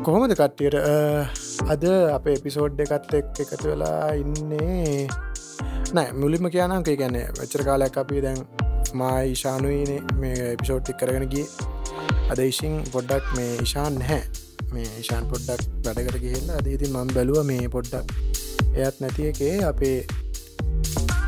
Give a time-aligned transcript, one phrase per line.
[0.00, 0.76] කොහොමද කට්ටියට?
[1.68, 5.08] අද අප එපිසෝඩ් එකත් එක් එකතු වෙලා ඉන්නේ.
[5.92, 8.40] නෑ මුලිම කියනම් ගැන වච්චර කාලයක් අපි දැන්
[8.94, 11.44] මා ඊශානුවනේ මේ එපිසෝට්ටික් කරගෙන ගිය.
[12.30, 14.22] අද ඉශින් පොඩ්ඩක් මේ ඉශාන් නැහැ.
[14.72, 18.08] මේ ඉශාන් පොඩ්ඩක් වැඩකට ගිහිල්ලා අදීති මම් බැලුව මේ පොඩ්ඩක්
[18.78, 19.98] එයත් නැති එකේ අපේ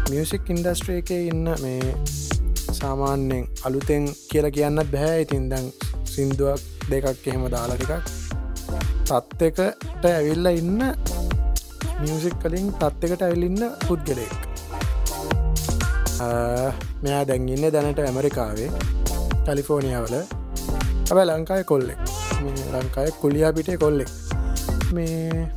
[0.08, 1.94] මියසික් ඉන්ඩස්ට්‍රේ එක ඉන්න මේ
[2.72, 5.70] සාමාන්‍යෙන් අලුතෙන් කියලා කියන්නත් බැහැ ඉතින් දැන්
[6.06, 8.21] සින්දුවක් දෙකක් එහෙම දාලා ටිකක්
[9.12, 10.80] තත් එකට ඇවිල්ල ඉන්න
[12.00, 14.32] මියසික් කලින් තත් එකට ඇවිල්ලින්න පුද්ගලෙක්
[17.04, 18.68] මෙයා දැන්ගන්න දැනට ඇමරිකාවේ
[19.46, 20.14] කලිෆෝනිියාවල.
[21.10, 22.00] ඇබ ලංකාය කොල්ලෙක්.
[22.74, 24.10] ලංකාය කුලියා පිටේ කොල්ලෙක්.
[24.96, 25.48] මේ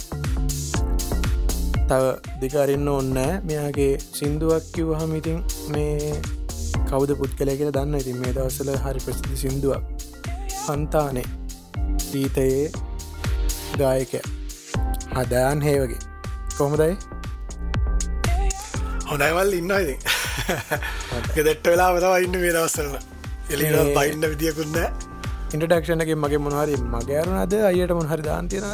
[1.89, 2.03] තව
[2.41, 3.19] දිකරන්න ඔන්න
[3.49, 5.39] මෙයාගේ සින්දුවක් කිව් හමිතින්
[5.73, 6.11] මේ
[6.89, 9.83] කවද පුත් කළ කියලා දන්න ඉතින් මේ දවසල හරි ප්‍රසිදි සින්දුවක්.
[10.67, 11.27] හන්තානේ
[12.11, 12.65] ගීතයේ
[13.81, 14.13] ගායක
[15.17, 15.99] හදයන් හේවගේ
[16.57, 16.93] කොහොමදයි?
[19.09, 19.95] හොඳයිවල් ඉන්න ඉති
[21.35, 22.95] ගෙදෙට්ට වෙලා වතවා ඉන්න මේ දවස්සරන
[23.53, 23.65] එලි
[23.97, 24.77] බයින්න විදිියකුන්න
[25.53, 28.65] ඉන්ටඩක්ෂණක මගේ මොහරි මගෑරුණද අයට මොහරි දාන්තිනද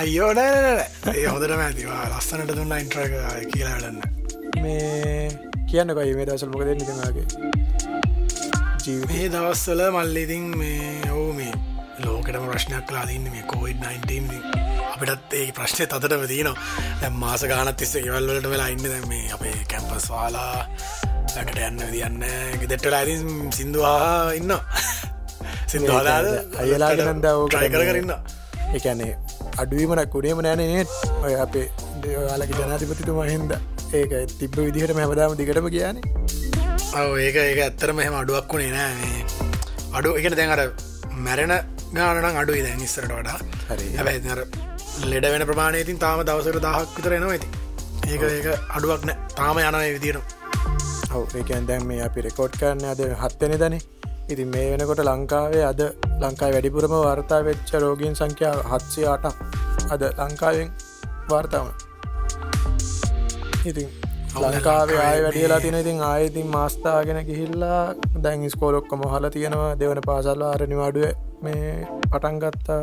[0.00, 3.02] අයෝ නෑ ඒ හොදට මැතිවා ලස්සනට දුන්න ඉන්ට්‍ර
[3.52, 5.28] කියලා වැඩන්න මේ
[5.70, 7.26] කියන්න කොයි මේ දවසල් මොකද නිතගේ
[8.84, 9.28] ජීවිතේ?
[9.34, 11.52] දවස්සල මල්ලිඉතින් මේ ඔවු මේ
[11.98, 14.34] ලෝකටම ප්‍රශ්නයක් කලාදන්න මේ කෝයිඩ්-19
[14.94, 17.10] අපිටත් ඒ ප්‍රශ්නය තතටම තියනවා.
[17.14, 20.66] මාස ගානත් තිස්ස ගෙවල්වලට වෙලා ඉන්න මේ අපේ කැම්පස් වාලා
[21.34, 22.24] ලකට යන්න දියන්න
[22.60, 23.14] ගෙදෙට්ටලා ඇති
[23.50, 24.54] සිින්දවා ඉන්න
[25.66, 26.26] සිින්දවාදාද
[26.62, 28.12] අයලාගනන්ද ට්‍රයි කර කරන්න
[28.78, 29.12] එකනේ
[29.56, 30.86] අඩුවීමට කුඩේම නෑනේ
[31.20, 31.66] ඔය අපේ
[32.02, 33.54] දේවාලක ජනාතිපතිතුම හින්ද
[33.92, 36.02] ඒක තිබ්බ විදිහට හැමදාම දිගටම කියන්නේ
[36.96, 39.22] ඔව ඒක ඒක ඇත්තරම එහෙම අඩුවක් වුණේ නෑ
[39.92, 40.92] අඩු එකට දැන්ට
[41.26, 41.52] මැරෙන
[41.96, 43.38] ගානන අඩු දැන් ඉස්සරට වඩා.
[43.68, 44.16] හැබැ
[45.12, 47.48] ලෙඩ වෙන ප්‍රමාණයතින් තාම දවසර දහක් විතර එනවා ඇති
[48.12, 49.16] ඒක ඒක අඩුවක් නෑ.
[49.38, 50.16] තාම යනය විදිර
[51.16, 53.76] ඔව ඒකන් දැන් මේ අපි රෙකෝඩ් කරන්න අද හත්තනෙ දන
[54.32, 55.80] ඉතින් මේ වෙනකොට ලංකාවේ අද
[56.22, 59.36] ලංකායි වැඩිපුරම වර්තා වෙච්ච රෝගීන් සංඛ්‍යාව හත්සේ අටක්.
[59.94, 60.70] අද ලංකාවෙන්
[61.30, 61.66] වාර්තාව
[63.70, 63.88] ඉතින්
[64.34, 69.70] ලංකාවේ ආය වැඩියලා තින ඉතින් ආයතින් මාස්ථාගෙන ගිහිල්ලා දැන් ස්කෝලොක්කොම හල තියෙනවා.
[69.80, 71.04] දෙවන පාසල්ලා අර නිවාඩුව
[71.42, 72.80] මේ පටන්ගත්තා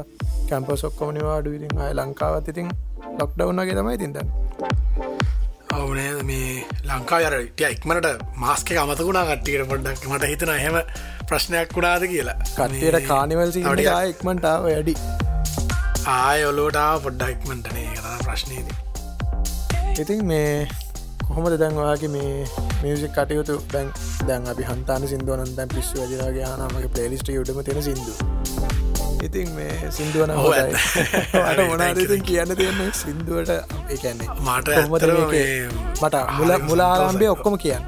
[0.49, 2.69] කැම්පසොක්කොම නිවාඩු ඉතින් අය ලංකාවත් ඉතින්
[3.19, 4.29] ලොක්ඩවන්නගේ තමයි තින්දන්න
[5.73, 6.51] අවනේ මේ
[6.89, 8.07] ලංකා යරටිය ඉක්මනට
[8.43, 10.77] මාස්ක අමතකුණා කට්ටියට පොඩ්ඩක් මට හිතන හෙම
[11.27, 12.37] ප්‍රශ්නයක් වුණාද කියලා.
[12.53, 13.51] කටයට කානිවල්
[14.13, 14.95] ඉක්මටාව වැඩි.
[16.09, 18.67] ආය ඔලෝටාව පොඩ්ඩක් ඉක්මටනේ කතන ප්‍රශ්නයද
[20.01, 20.67] ඉතින් මේ
[21.27, 22.33] කොහොමද දැන්වාගේ මේ
[22.83, 23.55] මියසික් කටයුතු?
[23.73, 23.87] දැන්
[24.27, 28.13] දැන් අපි හන්තාන සිින්දුවනන් දැන් පිස්සු වජරගේ හනමගේ පලේලිස්ට යුටම තියෙන සිින්දු.
[29.23, 30.59] ඉතින් මේ සිින්දුවන හොයි
[31.49, 33.49] අට මොනාදතින් කියන්න තියෙන සිින්දුවට
[33.95, 34.67] එකන්නේ මට
[36.01, 37.85] මට මුල මුලාරම්බය ඔක්කොම කියන්න.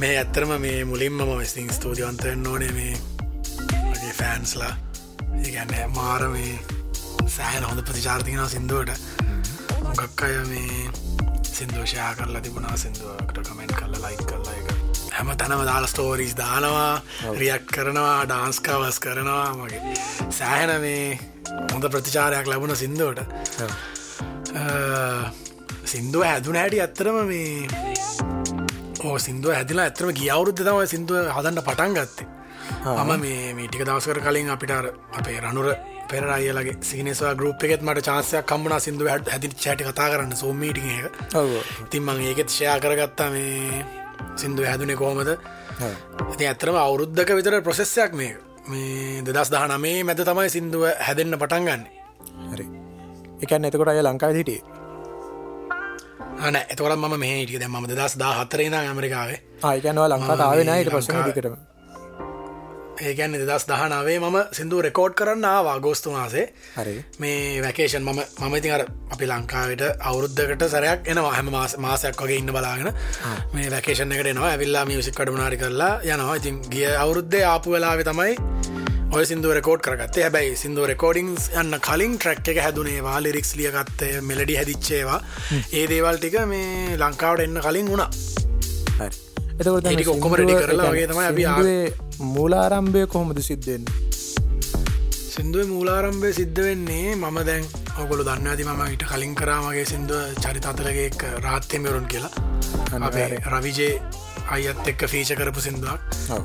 [0.00, 2.94] මේ ඇත්තරම මේ මුලින්ම මස්තිං ස්තූතිවන්තයෙන් ඕනේ මේ
[3.90, 4.74] වගේ ෆෑන්ස්ලා
[5.44, 6.52] ඒගැන්න මාර මේ
[7.36, 9.00] සෑහන හොඳ ප්‍රතිචාර්තිකෙන සිින්දුවට.
[9.84, 10.88] මොකක් අය මේ
[11.56, 12.76] සිින්දෝෂයා කරලා තිබුණා.
[12.82, 14.68] සිින්දුවකට කමෙන්ට් කල්ල ලයික් කරලා එක
[15.16, 17.02] හැම තැනම දාල ස්ටෝරීස් දානවා
[17.40, 19.94] රියක් කරනවා ඩාන්ස්කාවස් කරනවා මගේ
[20.38, 21.18] සෑහෙන මේ
[21.72, 23.20] හොඳ ප්‍රතිචාරයක් ලැබුණ සිින්දුවට.
[25.92, 27.68] සිින්දුව හැදුන හැටි ඇත්තරම මේ
[29.04, 32.26] ඕ සිින්දුව හැදිලා ඇතරම ගියවුරුද්ධ තම සිින්දුව හදන්න පටන් ගත්තේ.
[32.84, 34.72] මම මේ මීටික දවස්කර කලින් අපිට
[35.18, 35.68] අපේ රනුර
[36.10, 41.06] පෙරයිලගේ සිනස්වා ගරුප් එකෙත් මට චාන්සයක් කම්බන සිින්දුව හැදි චට කතා කරන්න සෝමීටික එක.
[41.90, 43.84] තින්මං ඒකෙත් ෂයා කරගත්තා මේ
[44.36, 45.30] සිින්දු හැදුනේ කෝමද
[45.80, 48.34] ඇති ඇතරම අවුරුද්ධක විතර ප්‍රසෙස්සයක් මේ
[48.68, 51.82] මේ දෙදස් දහනමේ මැද තමයි සිින්දුව හැදෙන්න්න පටන් ගන්න.
[52.52, 52.66] හරි.
[53.42, 54.60] එකන් එතකොට අය ලංකායි හිටිය?
[56.44, 56.56] න.
[56.64, 57.68] එතකොට ම මේ හිටිය.
[57.68, 59.40] ම දස් දා හතරෙන ඇමරිකාවේ.
[59.62, 61.69] ආයකනවා ලංකාතාවේ නයට පස දිකටම
[63.00, 66.44] ඒගැන්න දස් දහනාවේ මම සිින්දු රෙකෝඩ් කරන්න වාගෝස්තු මාසේ.
[66.76, 66.94] හරි.
[67.18, 71.32] මේ වැකේෂන් මම මම ඉතින් අර අපි ලංකාවට අවුරුද්ධකට සරයක් එනවා.
[71.36, 72.92] හැම මාස මාසයක් වගේ ඉන්න බලාගෙන
[73.54, 74.50] මේ වැකේෂන් එකට එනවා.
[74.50, 76.36] ඇවිල්ලා මියසික් කඩුනාරි කරලා යනවා.
[76.36, 78.34] ඉතින් ගිය අවුරුද්ධ ආපු වෙලාවෙ තමයි
[79.12, 80.26] ඔය සිින්දුව රකෝඩ් කරගත්තේ.
[80.26, 85.18] හැබැයි සිින්දුව රෙකෝඩිංස් යන්න කලින් ට්‍රක් එක හැදුනේවා ලිරික්ස් ලියගත්තය මෙලඩි හැදිච්චේවා.
[85.78, 88.10] ඒ දේවල් ටික මේ ලංකාවට එන්න කලින් වුණා
[89.60, 90.32] එතකොට ඔක්කොම
[92.28, 93.84] මූලාරම්භය කොහොමද සිද්ධෙන්
[95.32, 97.64] සිින්දුව මූලාරම්භය සිද්ධ වෙන්නේ මම දැන්
[97.98, 101.08] ඔගොලු දන්න ඇති මම ඉට කලින් කරාමගේ සිින්දුව චරිත අතරගේ
[101.44, 102.32] රාත්‍යමරුන් කියලා.
[103.00, 103.92] අපේ රවිජේ
[104.50, 106.00] අයත් එක්ක ෆීච කරපු සිින්දුවක්.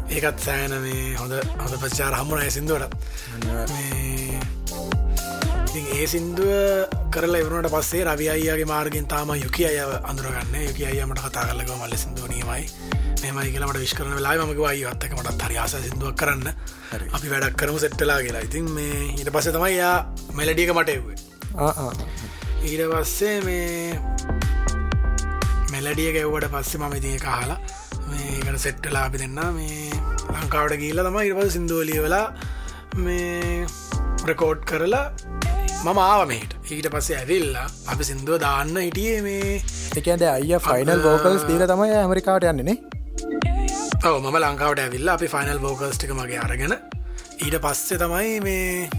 [0.10, 2.50] ඒකත් සෑන මේ හොඳ හොඳ පචාර හම්මුණය
[5.76, 6.52] සිින්දුවට ඒ සින්දුව
[7.12, 10.56] කරලා එවරුණට පස්සේ රවි අයියාගේ මාර්ගෙන් තාම යුකි අය අඳුරගන්න.
[10.62, 12.64] යුකි අයමට කතා කරලක මල්ල සිදුවනීමයි
[13.24, 16.48] මෙමයි කියලමට විශ්කරන වෙලා මක අයත්තක මටත් හරියාස සිදුවක් කරන්න.
[17.14, 18.42] අපි වැඩක් කරමු සෙට්ටලා කියලා.
[18.42, 19.96] ඉතින් මේ ඊට පස්ස තමයි යා
[20.34, 21.16] මෙලඩියක මට එවේ
[21.58, 21.92] ආ, ආ.
[22.64, 24.00] ඊට පස්සේ මේ
[25.74, 27.60] මෙලඩිය ගැව්වට පස්සේ මම ඉතිය කාලා
[28.10, 29.92] මේකට සෙට්ටලා අපි දෙන්න මේ
[30.34, 32.28] ලංකාවට ගීල තම ඉරපස සිින්දුවලිය වෙලා
[32.98, 33.66] මේ
[34.24, 35.06] ප්‍රකෝඩ් කරලා
[35.86, 39.62] මම ආවමට ඊට පස්සේ ඇවිල්ලා අපි සිින්දුව දාන්න හිටියේ මේ.
[40.00, 42.78] එකන්ද අය ෆයිනල් බෝකල්ස් දීල තමයි ඇමරිකාවට යන්නනේ
[44.10, 48.90] ඔව මම ලංකාවට ඇවිල්ල අපි ෆයිනල් බෝකල්ස්ටික මගේ අරගෙන ඊට පස්සේ තමයි මේ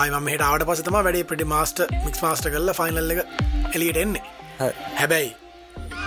[0.00, 3.20] ආයම හට පස තම වැඩේ පිටි මාස්ට මික්ස් මාස්ට කරල ෆයිනල් එක
[3.76, 4.24] එලියට එන්නේ.
[5.00, 5.30] හැබැයි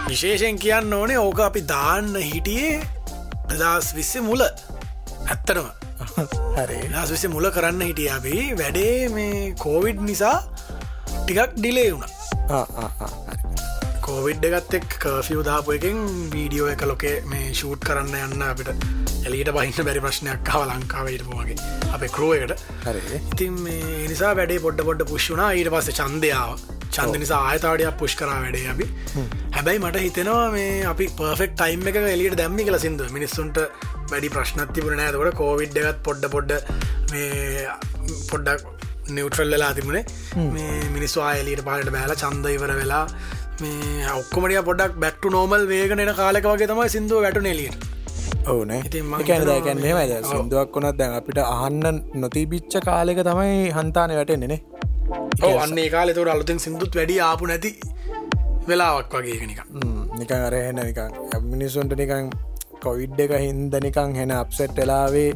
[0.10, 2.82] විශේෂයෙන් කියන්න ඕනේ ඕක අපි දාන්න හිටියේ
[3.48, 4.42] ප්‍රදස් විස්ස මුල.
[5.30, 6.80] ඇත්තනම හරි.
[6.94, 8.36] දස් විස මුල කරන්න හිටිය අපි.
[8.62, 10.38] වැඩේ මේ කෝවිඩ් නිසා
[11.26, 12.12] ටිකක් ඩිලේ වුණ.
[14.06, 15.98] කෝවිඩ් එකත් එක් කෆිය් දාපු එකෙන්
[16.36, 18.70] වීඩියෝ එක ලොකේ මේ ෂූට් කරන්න යන්න අපිට
[19.28, 21.58] එලියට බහින්න බැරි ප්‍රශ්නයක් කාව ලංකාවටපුමගේ
[21.98, 23.02] අපේ කරෝයකට හරි.
[23.32, 23.56] ඉතින්
[24.12, 26.52] නිසා වැඩේ පොඩ්ඩ පොඩ්ඩ පුෂ්ුනා ඊට පස්ස චන්දයාව
[26.96, 28.86] චන්ද නිසා ආයතාවඩයක් පුෂ් කරා වැඩේ අපි.
[29.56, 33.58] හැබැයි මට හිතෙනවා මේ අපි පර්ෆෙක් ටයිම් එක එලියට දැම්මි කල සිද මිනිස්සුන්ට
[34.12, 36.52] වැඩි ප්‍රශ්නත්ති පුරන ඇතකට කෝවිඩ් එකත් පොඩ්ඩ පොඩ්ඩ
[37.12, 37.66] මේ
[38.32, 38.62] පොඩ්ඩක්
[39.16, 40.04] නිවටල් වෙලා තිබුණේ.
[40.54, 43.04] මේ මිනිස්සු ආයලීට පාලට බෑල චන්ද ඉවර වෙලා
[43.64, 47.84] මේ ඔක්කොමටිය පොඩක් බැක්ටු නෝමල් වේගනට කාලක වගේ තමයි සිින්දුව වැටු නෙලියට
[48.54, 48.80] ඕනේ
[50.22, 50.32] ඔව්.
[50.32, 54.60] සිින්දුවක් වුණත් දැන් අපිට අහන්න නොතිබිච්ච කාලෙක තමයි හන්තාන වැටෙන්නෙනේ
[55.42, 57.72] ඕ අන්නේ කාලෙ තොර අලුතෙන් සිින්දුත් වැඩි ආපු නැති
[58.68, 59.62] වෙලාවක් වගේ නික
[60.20, 60.34] නිකන්.
[60.40, 61.12] අරහෙන නිකන්
[61.46, 62.30] මිනිසුන්ට නිකන්
[62.82, 65.30] කොවිඩ් එක හින්ද නිකං හෙන අප්සෙට් වෙලාවේ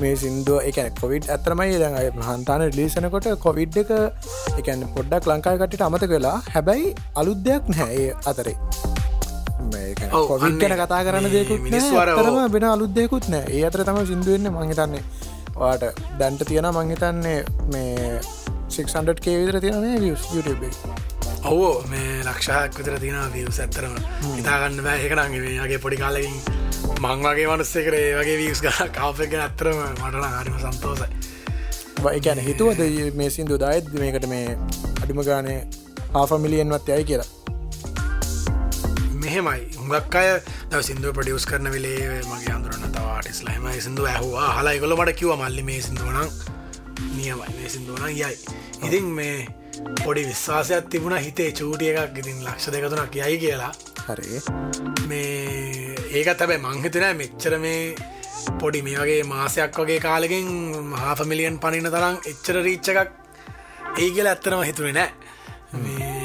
[0.00, 3.90] මේ සිින්දුව එකන කොවිඩ් ඇතරමයි දැන් හන්තාන ලිසනකොට කොවිඩ් එක
[4.58, 8.56] එකන පොඩ්ඩක් ලංකායකටට අමතක වෙලා හැබැයි අලුත් දෙයක් නැහැ අතරේ.
[10.10, 13.64] ඔව්, කොවිඩ් ගැන අන්නේ කතා කරන්න මේ දෙකුත් මිනිස්සු අර තරම වෙන අලුත්දයකුත් නෑ ඒ
[13.66, 15.02] අතර තම සිින්දුවන්න මංහිතන්නේ
[15.56, 15.84] වාට
[16.18, 17.38] දැන්ට තියෙන මංහිතන්නේ
[17.68, 18.20] මේ
[18.70, 20.70] 600 කේවිතර තියෙනේ වියස් YouTube.
[21.44, 23.94] ඔවෝ මේ ලක්ෂයක් විතර තින වියස් ඇත්තරම
[24.38, 24.98] ඉතාගන්න බෑ.
[25.06, 26.36] එකනගේ මේගේ පොඩි කාලකින්
[27.00, 31.10] මංවගේ වනස්සේ කරේ වගේ වියස් ගහ කාපක ඇත්තරම මටන හරිම සන්තෝසයි
[32.08, 32.80] එකැන හිතුවද
[33.14, 34.56] මේ සිින්දු දායත් මේකට මේ
[35.02, 35.58] අඩිම ගානේ
[36.14, 37.28] ආෆමිලියෙන්වත් යයි කියලා?
[39.22, 39.60] මෙහෙමයි.
[39.80, 40.28] උඟක් අය
[40.70, 44.48] දව සිින්දුව පඩියස් කරන වෙලේ මගේ අඳුරන්න තවාටිස් ලහම සිින්දුව ඇහවා.
[44.60, 46.32] හලා කොල මට කිව මල්ලි මේ සිින්දුවනක්
[47.16, 47.48] නියමයි.
[47.56, 48.36] මේ සිින්දුවන යයි.
[48.86, 49.46] ඉතින් මේ
[50.04, 52.18] පොඩි විශ්වාසයක් තිබුණ හිතේ චූටිය එකක්.
[52.18, 53.72] ඉතින් ලක්ෂ දෙකතුනක් යයි කියලා.
[54.08, 54.40] හරි.
[55.08, 57.94] මේ ඒකත් හැබැයි මංහිතන මෙච්චර මේ
[58.60, 60.48] පොඩි මේ වගේ මාසයක් වගේ කාලෙකින්
[60.92, 63.10] මහාෆමිලියන් පනින තරම් එච්චර රීච්ච එකක්
[63.98, 65.10] ඒ කියල ඇත්තනම හිතුවේ නෑ.
[65.82, 66.19] මේ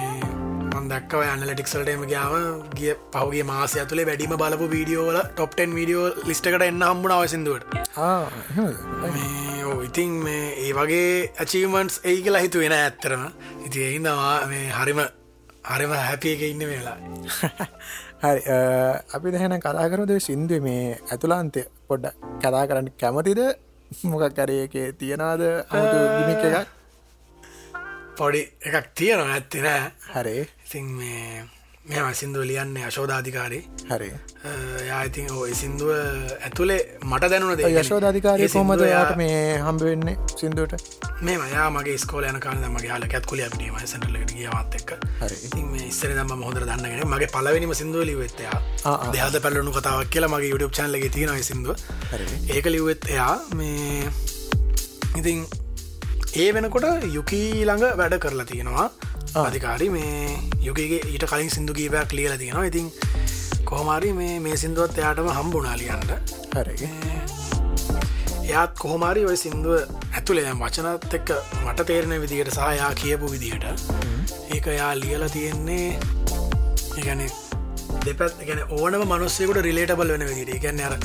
[0.85, 2.33] මන්දක්ව ඇනලටික්සල්ටම ගාව
[2.77, 7.65] ගිය පහුගේ මාසය තුළේ වැඩිම බලපු වීඩියෝල ටොප්ටන් වීඩියෝ ලිස්ටකට එන්න හම්බුණ අවසිදුවට
[9.65, 11.09] ඕ ඉතින් මේ ඒ වගේ
[11.41, 13.23] ඇචීමන්ස් ඒ කියලා හිතුවෙන ඇත්තරම
[13.67, 15.01] ඉති එහින්දවා මේ හරිම
[15.71, 16.97] හරිම හැපියක ඉන්න වෙලා
[18.23, 18.41] හරි
[19.15, 23.41] අපි දැහෙන කතා කරද සිින්දුව මේ ඇතුලාන්තය පොඩ්ඩ කතා කරන්න කැමතිද?
[24.05, 25.41] මොකක් කරයකේ තියෙනවාද?
[25.71, 26.69] අමුතු ගිමික් එකක්?
[28.17, 29.91] පොඩි එකක් තියෙනවා ඇත්ති නෑ.
[30.13, 30.37] හරි
[30.75, 31.43] ඉතින් මේ
[31.89, 34.07] මෙම සිින්දුව ලියන්නේ අශෝධාධිකාරී හරි.
[34.87, 35.91] යාඉතින් ඕ සිින්දුව
[36.47, 36.79] ඇතුළේ
[37.09, 40.75] මට දැනුන යශෝධධිකාරය කොමද යාට මේ හම්බ වෙන්නේ සිින්දුවට?
[41.21, 44.93] මේ මයා මගේ ස්කෝල යන කාල මගේ හල කැත්කුල පිටීම සැටලට ගියවත් එක්
[45.47, 48.59] ඉතින් ඉස්සර දම හොඳ දන්නගෙන මගේ පලවෙනිම සිින්දුව ලිවෙත්තයා.
[49.15, 51.75] දෙහද පැල්ලනු කතාවක් කියලා මගේ YouTube චන්ලගේ තියෙනව සිින්දුව.
[52.55, 54.11] ඒක ලිවෙත් එයා මේ
[55.23, 55.47] ඉතින්
[56.43, 58.89] ඒ වෙනකොට යුකී ළඟ වැඩ කරලා තියෙනවා
[59.41, 62.65] අධිකාරි මේ යුගගේ ඊට කලින් සිින්දු කීපයක් ලියල තියෙනවා.
[62.65, 62.87] ඉතින්
[63.65, 66.11] කොහොමාරි මේ මේ සිින්දුවත් එයාටම හම්බුනාලියන්ට
[66.55, 66.75] හරි.
[68.45, 69.75] එයාත් කොහොමාරි ඔය සිින්දුව
[70.13, 73.65] ඇතුළේ වචනත් එක්ක මට තේරෙන විදිහට සහයා කියපු විදිහට
[74.55, 75.87] ඒක යා ලියල තියෙන්නේ
[76.97, 77.25] ඒගැන
[78.05, 80.95] දෙපැත් ගැන ඕනම මනුස්සෙකුට රිලේටබල් වෙන විදිට ගැන්න අර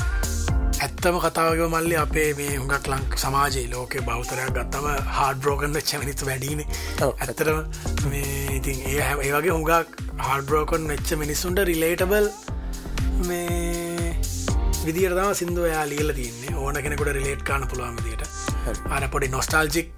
[0.81, 4.85] ඇත්තම කතාවක මල්ලි අපේ මේ හුඟක් ලංක් සමාජයේ ලෝක බෞතරයක් ගත්තම
[5.17, 6.61] හාඩ බ්‍රෝගන් වෙච්චමනිතු වැඩීන
[7.01, 7.11] ඔව්.
[7.19, 7.59] ඇත්තරම
[8.05, 12.27] මේ ඉතින් ඒ හැ- ඒ වගේ හුඟක් හාඩබ්‍රෝකන් වෙච්ච මිනිස්සුන්ට රිලේටබල්
[13.27, 14.15] මේ
[14.85, 18.25] විදිර තම සිින්දුවයා ලියල තින්නේ ඕන කෙනෙකුට රිලේට් කාන පුළුවන් විදිට
[18.65, 18.79] හරි.
[18.89, 19.93] අර පොඩි නොස්ටාල්ජික්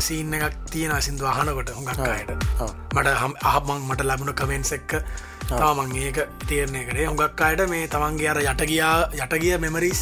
[0.00, 2.30] සීන්න එකක් තියෙන සිින්දු අහනකොට හුඟක් අයට.
[2.94, 4.96] මට හම් අහමං මට ලැබුණ කමෙන්ස් එක්ක
[5.48, 10.00] තාමන් ඒක තීරණය කරේ හොඟක් අයට මේ තමන්ගේ අර යටගියා යටගිය මෙමරිස්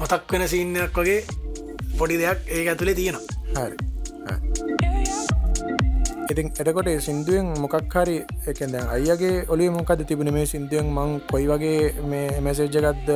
[0.00, 1.20] මොතක් වෙන සින්නක් වගේ
[1.98, 3.66] පොඩි දෙයක් ඒක ඇතුළේ තියෙනවා.
[3.66, 3.76] හරි.
[6.32, 8.18] ඉතින් එතකොට සිින්දුවෙන් මොකක් හරි
[8.50, 10.32] එකද අයගේ ඔලි මොකද තිබුණ?
[10.34, 13.10] මේ සිින්දුවෙන් මං කොයි වගේ මේ මැසේජ්ජගත්ද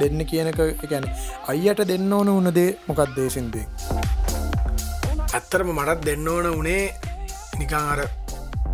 [0.00, 1.06] දෙන්න කියනක එකැන
[1.52, 3.68] අයියට දෙන්න ඕන උනදේ මොකක්දේ සිින්දුවෙන්?
[5.36, 6.84] ඇත්තරම මටත් දෙන්න ඕන උනේ
[7.58, 8.00] නිකං අර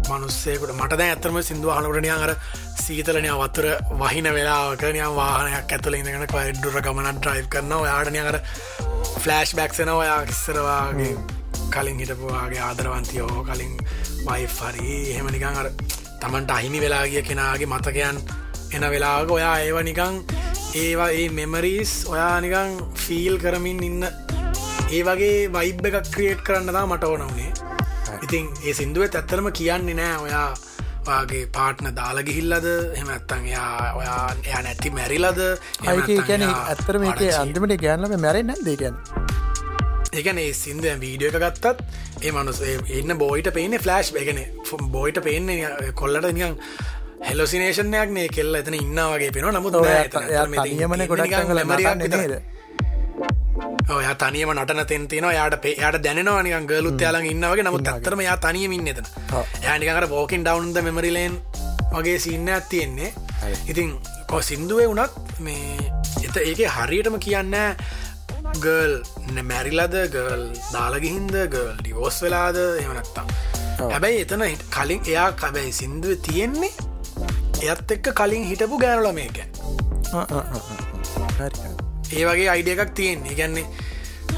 [0.08, 2.32] මනුස්සේකට මට දැ ඇතරම සිින්දුව හනකටනය අර
[2.76, 3.68] සීතලනය වත්තර
[4.00, 8.38] වහින වෙලාකනය වාහනයක් ඇතුල ඉඳගෙන වැඩුර ගමන ඩ්‍රයි් කරන යාටනය අර
[9.16, 11.14] ෆලෑශ් බැක්සන ඔයා කිස්සරවාගේ
[11.70, 13.74] කලින් හිටපුවාගේ ආදරවන්තියෝ කලින්
[14.26, 15.70] වයිෆරි එහෙම නිකං අර
[16.20, 18.22] තමන්ට අහිමි වෙලාගිය කෙනගේ මතකයන්
[18.72, 20.20] එන වෙලාග ඔයා ඒව නිකං
[20.76, 24.06] ඒවා ඒ මෙමරීස් ඔයා නිකං ෆීල් කරමින් ඉන්න
[24.90, 27.51] ඒ වගේ වයිබ් එකක් ක්‍රියේට් කරන්නදා මට ඕන වනේ
[28.32, 30.46] ඉතින් ඒ සිින්දුව ඇත්තරම කියන්නේ නෑ ඔයා
[31.06, 32.66] වාගේ පාට්න දාලා ගිහිල්ලද?
[32.98, 35.40] හෙම ඇත්තන් එයා ඔයා එයා නැති මැරිලද?
[36.28, 38.96] කියන ඇත්තර මේක අන්තිමට ගැන්නම මැරෙන් නැදකැන්
[40.12, 41.84] ඒකන ඒ සිින්ද වීඩියෝ එක ගත්තත්
[42.22, 42.62] ඒ මනුස
[43.00, 44.40] එන්න බෝයිට පේන ෆලස්් එකන
[44.96, 46.56] බෝයිට පේන්නේ කොල්ලට නිකන්
[47.28, 48.28] හෙලොසිනේෂනයක් නේ.
[48.30, 49.76] කෙල්ල එතන ඉන්නවාගේ පෙන නමුත්
[50.64, 51.38] නියමන ගොඩක්
[53.96, 58.36] ඔය තනියම නටන තෙන්තින යාට පේ යට දැනවා නික ගලුත් යාලන් ඉන්නවගේ නමුත් අත්තරම යා
[58.44, 59.06] තනියමින් එතන.
[59.74, 61.34] යනිකර පෝකින් ඩවන්ද මෙමරිලේන්
[61.94, 63.10] වගේ සින්න ඇත්තියෙන්නේ
[63.70, 63.90] ඉතින්
[64.30, 65.90] කො සිින්දුවේ වනත් මේ
[66.26, 67.54] එත ඒක හරියටම කියන්න
[68.64, 68.94] ගල්
[69.50, 70.42] මැරිලද ගල්
[70.72, 72.58] දාලගිහින්ද ගල් ඩිවෝස් වෙලාද?
[72.82, 73.26] එමනත්තා
[73.92, 74.44] හැබැයි එතන
[74.76, 76.72] කලින් එයා කබැයි සිින්දුව තියෙන්නේ
[77.70, 79.38] එයත් එක්ක කලින් හිටපු ගෑනුල මේක
[82.16, 83.34] ඒ වගේ අයිඩිය එකක් තියෙන්නේ.
[83.40, 83.66] ගැන්නේ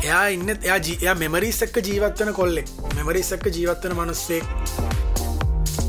[0.04, 2.68] එයා ඉන්න එයා ජීයා මෙමරිස් එක්ක ජීවත්වන කොල්ලෙක්.
[2.96, 4.44] මෙමරිස් එක්ක ජීවත්වන මනුස්සෙක්.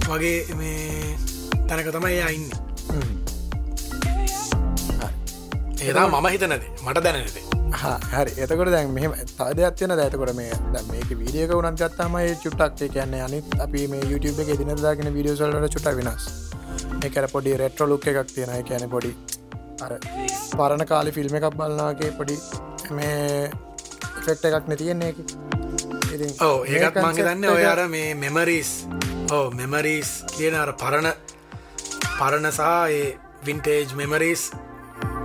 [0.10, 1.18] වගේ මේ
[1.68, 2.48] තැනක තම එයා ඉන්න.
[5.86, 6.54] ඒතා මම හිතනද
[6.86, 7.38] මට දැනනද
[8.14, 8.32] හරි.
[8.44, 10.52] එතකොට දැන් මෙහම තාදයක් තියෙන දැතකොට මේ
[10.92, 16.26] මේක වීඩියක වනත් ගත්තමයි චුට්ටක් කියන්නේ අනිත් අපි මේ YouTube එක දිනදාගෙන වීඩියෝසල්ට චුට වෙනස්.
[17.08, 19.12] එකර පොඩි රෙට්‍රෝ ලුක් එකක් තියෙනයි කියන පොඩි
[19.78, 22.36] පරණ කාලි ෆිල්ම් එකක් බලනාගේ පොඩි
[22.92, 23.50] මේ
[24.26, 25.12] ෆෙක්ට එකක් නැතියෙන්නේ
[26.42, 28.72] ඕ ඒකත් මංගේ දන්න ඔය අර මේ මෙමරිස්
[29.32, 31.12] ඕ මෙමරිස් කියන අර පරණ
[32.12, 34.46] පරණ සහ ඒ වින්ටේජ් මෙමරිස්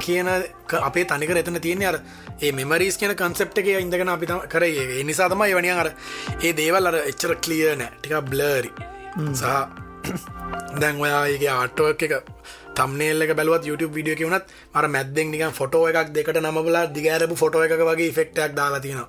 [0.01, 0.29] කියන
[0.81, 2.01] අපේ තනික එතන තියෙන අර
[2.41, 4.87] ඒ මෙමරිස් කියන කන්සෙප් එක ඉඳගෙන අපි කරේ.
[4.91, 5.93] ඒ නිසා තමයි වනිය අර
[6.43, 8.71] ඒ දේවල් අර එච්චර කලිය නෑ ටික බ්ලරි
[9.33, 9.45] සහ
[10.81, 12.15] දැන් ඔයාගේ ආටුවක් එක
[12.77, 17.75] තම්නේල්ල බැලුවත් YouTube විඩියෝ කිවනත් මර මැද්දෙන් නික ෆොටෝ එකක් දෙකට නමබලා දිගෑරපු ෆොටෝ එක
[17.91, 19.09] වගේ ෆෙක්ටක් දාලා තියෙනවා.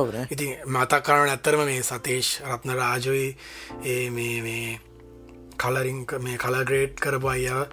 [0.00, 0.16] ඔවන.
[0.34, 3.28] ඉති මතක් කරන ඇත්තරම මේ සතේෂ් රත්න රාජුයි
[3.92, 4.80] ඒ මේ මේ
[5.62, 7.64] කලරිං මේ කලග්‍රේට් කරපු අයියා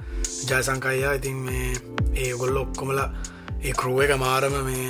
[0.49, 1.69] ජයසංකයියා ඉතින් මේ
[2.23, 4.87] ඒ ගොල්ල ඔක්කොමල ඒ කරුව එක මාරම මේ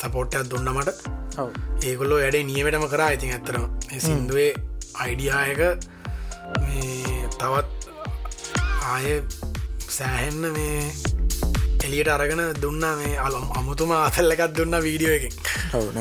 [0.00, 0.98] සපෝට්ටයක් දුන්න මට.
[1.88, 3.10] ඒගොල්ලෝ වැඩේ නියමටම කරා.
[3.16, 3.64] ඉතින් ඇත්තරම
[4.06, 4.52] සිින්දුවේ
[5.04, 5.60] අයිඩියායක
[6.62, 7.68] මේ තවත්
[8.92, 9.22] ආය
[9.88, 10.92] සෑහෙන්න මේ
[11.84, 15.34] එලියට අරගෙන දුන්න මේ අලම් අමුතුම අතල්ලකත් දුන්න වීඩියෝ එකින්.
[15.74, 15.98] ඔවන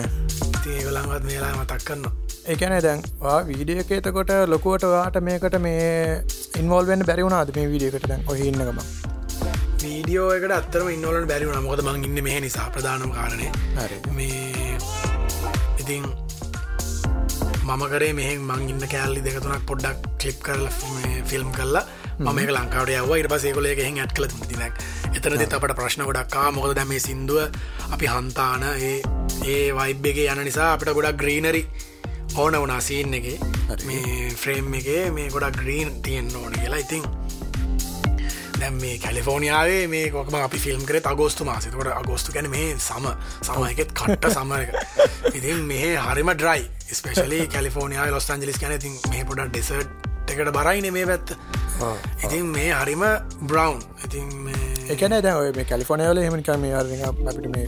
[0.68, 2.06] ඒගොලන්වත් මේලා මතක් කරන්න
[2.48, 3.02] ඒකැන දැන්
[3.48, 6.24] වීඩිය එකතකොට ලොකුවට වාට මේකට මේ
[6.58, 8.82] ඉන්වල්වෙන් බැරිවුණ අද මේ වීඩියකට දැන් ඔහඉන්නකම
[9.84, 13.50] වීඩියෝ එකට අත්තරම ඉන්නවලට බැරිවුණ මොකද මං ඉන්න මෙහ නිසා ප්‍රධානම කාරණය
[14.12, 14.78] මේ
[15.80, 16.06] ඉතින්
[17.64, 20.68] මම කරේ මෙහෙන් මං ඉන්න කෑල්ලි දෙකතුනක් පොඩ්ඩක් කලිප් කරල
[21.26, 21.86] ෆිල්ම් කල්ලා
[22.20, 26.48] මම ලංකාවට යව ඉට පසේකොල එක එහෙ ඇත් කළ තිනක් එතන දෙත අපට ප්‍රශ්න ගොඩක්කා
[26.52, 27.42] මොකද දැම සිින්දුව
[27.92, 28.96] අපි හන්තාන ඒ
[29.46, 31.62] ඒ වයිබ්බගේ යන නිසා අපිට ගොඩක් ග්‍රීනරි
[32.36, 33.28] ඕන වනා සීන් එක.
[33.86, 36.80] මේ ෆ්‍රේම් එක මේ ගොඩක් ග්‍රීන් තියෙන් ඕන කියලා.
[36.80, 37.04] ඉතින්
[38.56, 43.08] දැම් මේ කැලිෆෝනියාවේ මේ කොකම අපි ෆිල්ම් කර අගෝස්තු මාසතකට අගෝස්තු ගැන මේ සම
[43.44, 49.44] සමයකෙත් කට්ට සමරක ඉතින් මේ හරිම dry specially California Los Angeles කැන ඉතින් මේ පොඩ
[49.48, 51.36] ඩෙසට් එකට බරයින මේ පැත්ත.
[52.24, 53.04] ඉතින් මේ හරිම
[53.44, 54.32] බ්‍රවන්් ඉතින්
[54.90, 56.66] එකන දැ ඔය මේ කලිෆෝනයවල හෙමනිකම
[57.26, 57.68] අපිට මේ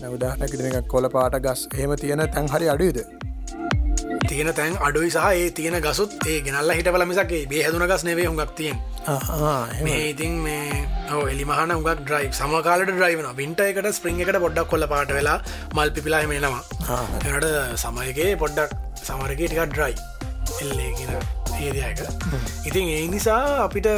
[0.00, 2.98] නැවදානැකිදක කොල පාට ගස් එහෙම තියෙන තැන් හරි අඩුයිද?
[4.28, 8.26] තියෙන තැන් අඩුයි සහ ඒ තියෙන ගසුත් ඒ ගෙනල්ල හිටවල මිසගේ බේ හැදුන ගස් නෙවේ
[8.26, 8.78] හුඟක් තියෙන්
[9.80, 10.84] මේ ඉතින් මේ
[11.26, 15.38] එලිමහන උගක් ඩ්‍රයි් සමකාලට ඩ්‍රයිවන වින්ට එකට ස්පරිං එකට පොඩ්ඩක් කොල්ල පාට වෙලා
[15.74, 19.94] මල් පිපිලා මේනවා එනට සමයගේ පොඩ්ඩක් සමරගේ ටිකක් ඩ්‍රයි
[20.60, 21.12] එල්ලේගෙන
[21.60, 22.02] ඒදයක
[22.64, 23.88] ඉතින් ඒ නිසා අපිට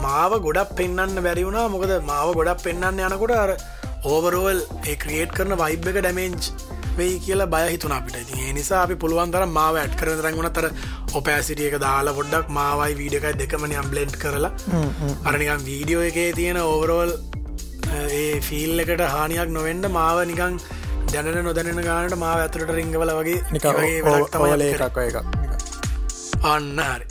[0.00, 3.52] මාව ගොඩක් පෙන්න්න බැරිවුණා මොකද මාව ගොඩක් පෙන්න්න යනකොට අර
[4.04, 6.48] ඕවරෝවල් ඒ ක්‍රියේට් කරන වයිබ් එක ඩැමේන්ජ්
[6.98, 8.16] වෙයි කියලා බය හිතුන අපිට.
[8.22, 10.66] ඉතින් ඒ නිසා අපි පුළුවන් තර මාව ඇට් කර රංගුණ තර
[11.20, 14.52] ඔපෑසිටිය එක දාලා පොඩ්ඩක් මාවයි වීඩියකයි දෙකමන අම්බලෙන්ට් කරලා.
[15.28, 17.12] අරනිකම් වීඩියෝ එකේ තියෙන ඕවරෝල්
[18.20, 20.56] ඒ ෆිල් එකට හානියක් නොවෙන්ඩ මාව නිකං
[21.12, 25.08] දැනන නොදැනෙන ගානට මාව ඇතුළට රිංගවල වගේ නික වගේ වැඩක් තමයි ඔවල අපි කරේ.
[25.10, 27.06] එකක් එකක් අන්න හරි.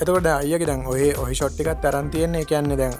[0.00, 2.44] එතකොට අයගේ දැන් ඔය ඔහි ෂොට්ටිකත් තරන් තියෙන්නේ.
[2.50, 2.94] කියන්න දැන්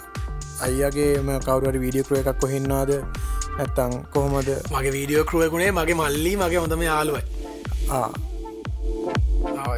[0.67, 2.91] අයියගේම කවරුවට වීඩියකරුව එකක් කොහින්නවාද
[3.63, 4.49] ඇත්තං කොහොමද?
[4.75, 7.25] මගේ වීඩියෝ කරුවකුණේ මගේ මල්ලි මගේ හොඳම යාලුවයි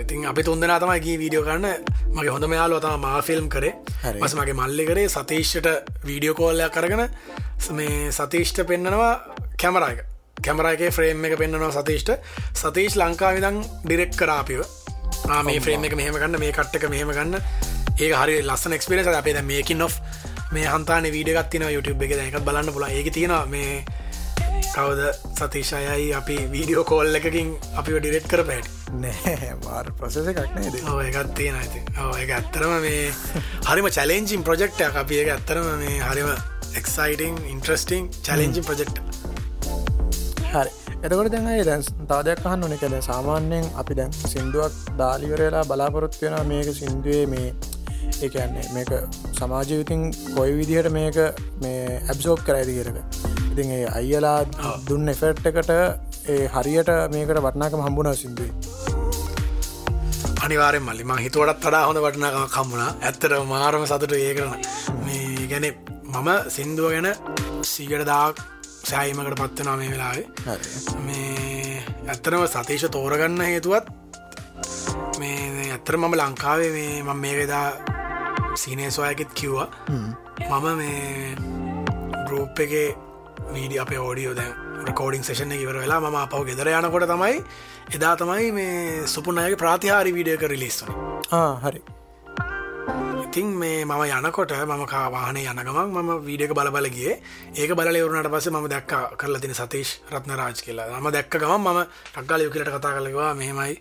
[0.02, 1.66] ඉතින් අපි තුන්දෙන තමයිගේ වීඩියෝ කරන්න.
[2.16, 3.74] මගේ හොඳම යාලුව තම මා ෆිල්ම් කරේ.
[4.20, 5.68] මස මගේ මල්ලි කරේ සතීෂ්ට
[6.08, 7.02] වීඩියෝ කෝල්ලයක් කරගෙන
[7.78, 9.12] මේ සතීෂ්ට පෙන්න්නනවා
[9.62, 10.00] කැමරයික
[10.46, 12.10] කැමරයිගේ ෆ්‍රේම් එක පෙන්න්නනවා සතීෂ්ට.
[12.62, 14.62] සතීෂ් ලංකාවිදං ඩිරෙක්් කරාපිව
[15.48, 17.34] මේ ෆ්‍රේම් එක මෙහම ගන්න මේ කට්ටක මෙහම ගන්න.
[17.98, 19.88] ඒ හරි ලස්සන එක්ස්පිරස අපේ මේකින් ඔ්
[20.54, 22.12] මේ හන්තාන වීඩගත්තින YouTube එක.
[22.26, 23.84] එකත් බලන්න පුලා ඒක තියෙනවා මේ
[24.74, 25.02] කවද?
[25.38, 27.50] සතිශයයි අපි වීඩියෝ කෝල් එකකින්
[27.80, 28.66] අපි ඩිරෙට් කර පැට
[29.02, 30.78] නෑ මාර් ප්‍රසෙස එකක් නේද?
[30.90, 31.80] ඕ එකත් තියෙන ඇති
[32.24, 33.04] එක ඇත්තරම මේ
[33.68, 36.30] හරිම චලෙන්ජිම් ප්‍රජෙක්්ට අපි එක ඇත්තරම මේ හරිම
[36.80, 38.92] එක්සයිටං ඉන්ට්‍රස්ටිං චලෙන්ජි ප්‍රජෙක්්
[40.52, 40.70] හරි.
[41.04, 42.76] එතකොට දැන්යි දැන් තාදයක් අහන්න ඕන.
[42.82, 47.48] කළ සාමාන්‍යයෙන් අපි දැන් සිින්දුවක් දාලිවරලා බලාපොරොත්තු වෙන මේක සිින්දුවේ මේ
[48.22, 48.90] ඒන්නේ මේක
[49.38, 50.02] සමාජයවිතින්
[50.36, 51.18] කොයි විදිහට මේක
[51.62, 52.98] මේ ඇබ්සෝප් කරයිද කියරක
[53.52, 54.38] ඉතින් ඒ අයියලා
[54.88, 55.70] දුන්න එෆෙට් එකට
[56.28, 58.52] ඒ හරියට මේකට වටනාකම හම්බුණ සිින්දුවේ.
[60.44, 64.52] අනිවාරෙන් මල්ලි ම හිතුවටත් වඩා හොඳ වටනකම කම්මුණා ඇත්තට මාරම සතුට ඒ කරන
[65.06, 65.66] මේ ගැන
[66.14, 67.08] මම සින්දුව ගැන
[67.64, 68.42] සීගට දාක්
[68.84, 70.26] සෑයිමකට පත්වනා මේ වෙලාවේ.
[71.06, 73.86] මේ ඇත්තරම සතේශ තෝරගන්න හේතුවත්
[75.20, 77.66] මේ ඇත්තර මම ලංකාවේ මේ මම මේකෙදා
[78.62, 79.68] සීනය සොයකෙත් කිව්වා
[80.50, 81.34] මම මේ
[82.28, 82.72] ගරුප් එක
[83.54, 84.54] වීඩිය අප ෝඩියෝ දැන්
[84.88, 87.36] රකෝඩින් සේෂන ඉවර වෙලා ම අපව ගෙදර යනකොට තමයි
[87.96, 90.90] එදා තමයි මේ සුපුනයගේ ප්‍රාතිහාරි වීඩියක රිලිස්වන
[91.38, 91.80] ආ හරි.
[93.24, 97.14] ඉතින් මේ මම යනකොට මම කාවාහනේ යනගමක් මම වීඩියක බලබලගේ
[97.54, 101.00] ඒක බලවරුණට පස ම දැක්ක කරලා තින සතේශ් රත්න රාජ් කියලා.
[101.00, 101.80] ම දැක්ක ගම ම
[102.12, 103.76] ටක්ගල යුකිලට කතා කලවා මෙහෙමයි.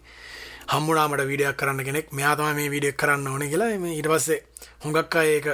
[0.73, 2.11] හම්මුණාමට වීඩියක් කරන්න කෙනෙක්.
[2.11, 3.71] මෙයාතම මේ වීඩියක් කරන්න ඕන කියලා.
[3.95, 4.43] ඊට පස්සේ
[4.81, 5.47] හොඟක් අය ඒක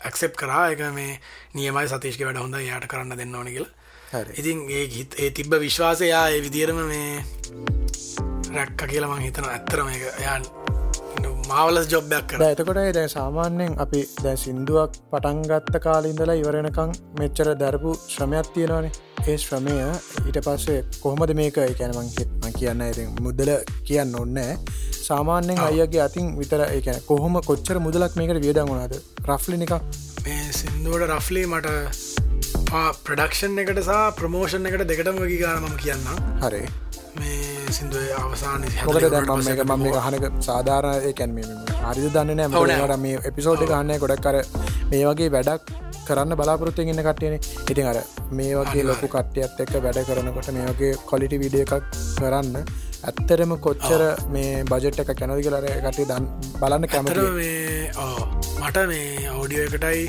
[0.00, 0.70] ඇක්සෙප් කරා.
[0.72, 1.20] එක මේ
[1.54, 3.74] නියමයි සතේෂ්ක වැඩ හොඳ යායට කරන්න දෙන්න ඕන කියලා.
[4.34, 7.24] ඉතින් ඒ හිත් ඒ තිබ්බ විශ්වාසයා ඒ විදිරම මේ
[8.54, 10.46] රැක්ක කියලා මං හිතන ඇත්තරම එක යන්
[11.50, 18.48] මාවලස් ජොබ්යක් කර එතකොට දැ සාමාන්‍යයෙන් අපි දැ සිින්දුවක් පටන්ගත්ත කාලින්දලා ඉවරෙනකං මෙච්චර දැරපු ශ්‍රමයක්
[18.54, 18.92] තියෙනවානේ.
[19.28, 19.76] ඒ ශ්‍රමය
[20.26, 21.58] ඊට පස්සේ කොහොමද මේක?
[21.64, 22.10] එකැනමං
[22.58, 23.50] කියන්න ඇති මුදල
[23.88, 24.58] කියන්න ඔන්නෑ
[24.98, 28.94] සාමාන්‍යෙන් අයගේ අතින් විතර එකන කොහොම කොච්චර මුදලක් මේකට වියදන් වනාද
[29.28, 29.72] රෆ්ලිනික
[30.24, 31.68] මේ සින්දුවට රෆ්ලි මට
[33.04, 36.04] ප්‍රඩක්ෂන් එකට සහ ප්‍රමෝෂන් එකට දෙකටම වගේ ගාන මම කියන්න
[36.44, 36.62] හරි.
[37.18, 41.36] මේ සිින්දුව අවසාන මොකට දැන් මම මේක මම මේ අහනක සාධාරණ ඒකැන්
[41.84, 44.36] හරිද දන්න නෑ මට මේ එපිසෝඩ් ගන්න ගොඩක් කර
[44.90, 45.72] මේ වගේ වැඩක්
[46.06, 47.98] කරන්න බලාපොරොත්තු ඉන්න කටයන ඉතින් අර
[48.32, 51.74] මේ වගේ ලොකු කට්ටියත් එක්ක වැඩ කරනකොට මේ වගේ කොලිටි විඩිය එකක්
[52.14, 52.56] කරන්න
[53.02, 56.24] ඇත්තරම කොච්චර මේ බජට් එක කැනදි කලර කටේ දන්
[56.60, 56.88] බලන්න
[57.34, 58.24] මේ ඕ.
[58.60, 60.02] මට මේ ඔඩියෝ එකටයි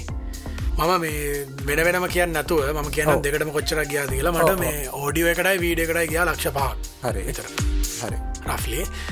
[0.80, 5.32] මම මේ වෙන වෙනම කියන්න නැතුව ම කියන දෙකටම කොච්චර ගියා කියලා මට මේ ඕඩියෝ
[5.34, 6.70] එකටයි වීඩ එකටයි ගියා ලක්ෂ පහක්.
[7.04, 7.24] හරි.
[7.28, 7.46] විතර.
[8.04, 8.20] හරි.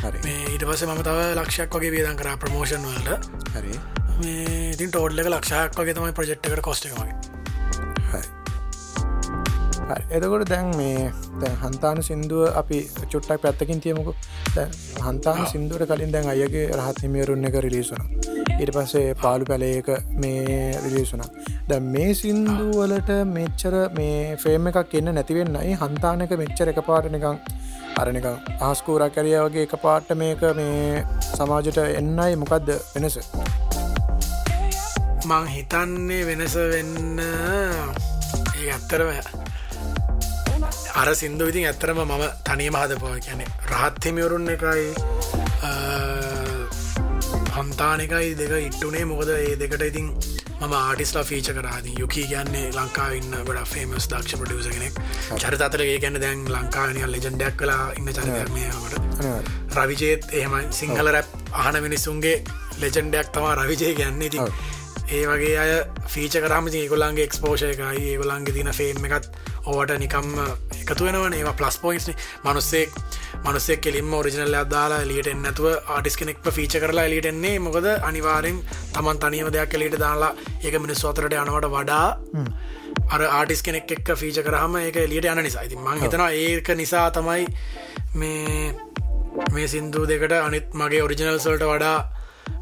[0.03, 0.23] හරි.
[0.23, 3.19] මේ ඊට පස ම තව ලක්ෂයක් වගේ වේදන් කර ප්‍රමෝෂන් වලට.
[3.57, 3.75] හරි.
[4.23, 7.13] මේ ඉතින් ටෝඩ්ල එක ලක්ෂයක් වගේ තමයි ප්‍රජෙක්්කට කොස්ට හරි.
[10.09, 14.13] එතකොට දැන් මේ දැන් හන්තාන සිින්දුව අපි චුට්ටක් පැත්තකින් තියමුකු.
[15.01, 18.01] හන්තාන සිින්දුවට කලින් දැන් අයගේ රහත් හිමියරුන්න එක රිලිසුන
[18.57, 21.23] ඊට පස්සේ පාලු පැලේක මේ රිලිසුන
[21.69, 27.39] ද මේ සින්දුවලට මෙච්චර මේ ෆේම එකක් එන්න නැතිවෙන්නයි හන්තානක මෙච්චර එක පාට නිකං
[27.97, 28.27] අරනික
[28.61, 33.19] ආස්කූරක් කැරිය වගේ එක පාට්ට මේක මේ සමාජට එන්නයි මොකක්ද වෙනස?
[35.25, 37.19] මං හිතන්නේ වෙනස වෙන්න.
[38.57, 39.46] ඒ ඇත්තරම
[40.99, 43.13] අර සිින්දු විතින් ඇත්තරම මම තනීම හදපුව.
[43.25, 44.85] කියන රහත්හිමිවරුන් එකයි
[47.57, 50.07] හන්තානකයි දෙක ඉට්ටුනේ මොකද ඒ දෙකට ඉතින්
[50.59, 54.95] මම ආටිස්ලා ෆීච කරාද යුකී කියන්නේ ලංකා ඉන්න ගොඩ ෆේමස් දක්ෂ පටියස කෙනෙක්.
[55.41, 58.57] චරිතතර ඒ ගැන්න දැන් ලංකානය ලෙජන්ඩයක් කලා ඉන්න චරිතමට
[59.77, 60.63] රවිජයත් එහෙමයි.
[60.71, 62.35] සිංහල රැප් අහන මිනිස්සුන්ගේ
[62.81, 64.41] ලෙජන්ඩයක් තමා රවිජය ගැන්න ඉති
[65.09, 65.71] ඒ වගේ අය
[66.13, 69.29] ෆීච කරම ඒගොල්ලන්ගේ එක්ස්පෝෂය එකයි ඒගොලන්ගේ තින ෆේම් එකත්
[69.73, 70.27] ඕවට නිකම්
[70.81, 71.33] එකතු වෙනවන.
[71.39, 72.09] ඒවා ප්ලස් පොයින්ස්
[72.45, 72.89] මනුස්සෙක්
[73.45, 77.55] මනුස්සෙක් කෙලින්ම ඔරිජනල් අදාලා ලියට එන්නතුව ආටිස් කෙනෙක් ෆීච කරලා එලියට එන්නේ.
[77.67, 78.59] මොකද අනිවාරෙන්
[78.95, 82.07] තමන් තනියම දෙයක් කලට දාලා ඒක මිනිස් අතරට යනවට වඩා
[83.13, 85.63] අර ආටිස් කෙනෙක් එක්ක ෆීච කරහම ඒක එලියට යන නිසා.
[85.67, 87.47] ඉතින් මං හිතනවා ඒක නිසා තමයි
[88.19, 88.73] මේ
[89.53, 91.97] මේ සින්දු දෙකට අනිත් මගේ ඔරිජිනල් සල්ට වඩා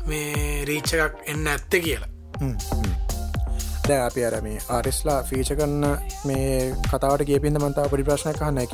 [0.09, 2.09] මේ රීච්ච එකක් එන්න ඇත්ත කියලා
[3.87, 5.85] දැ අපි අර මේ ආරිස්ලා ෆීච කරන්න
[6.27, 8.73] මේ කතාවට ගේපින්ද මන්තා පොඩි ප්‍රශ්න කහන්න එක.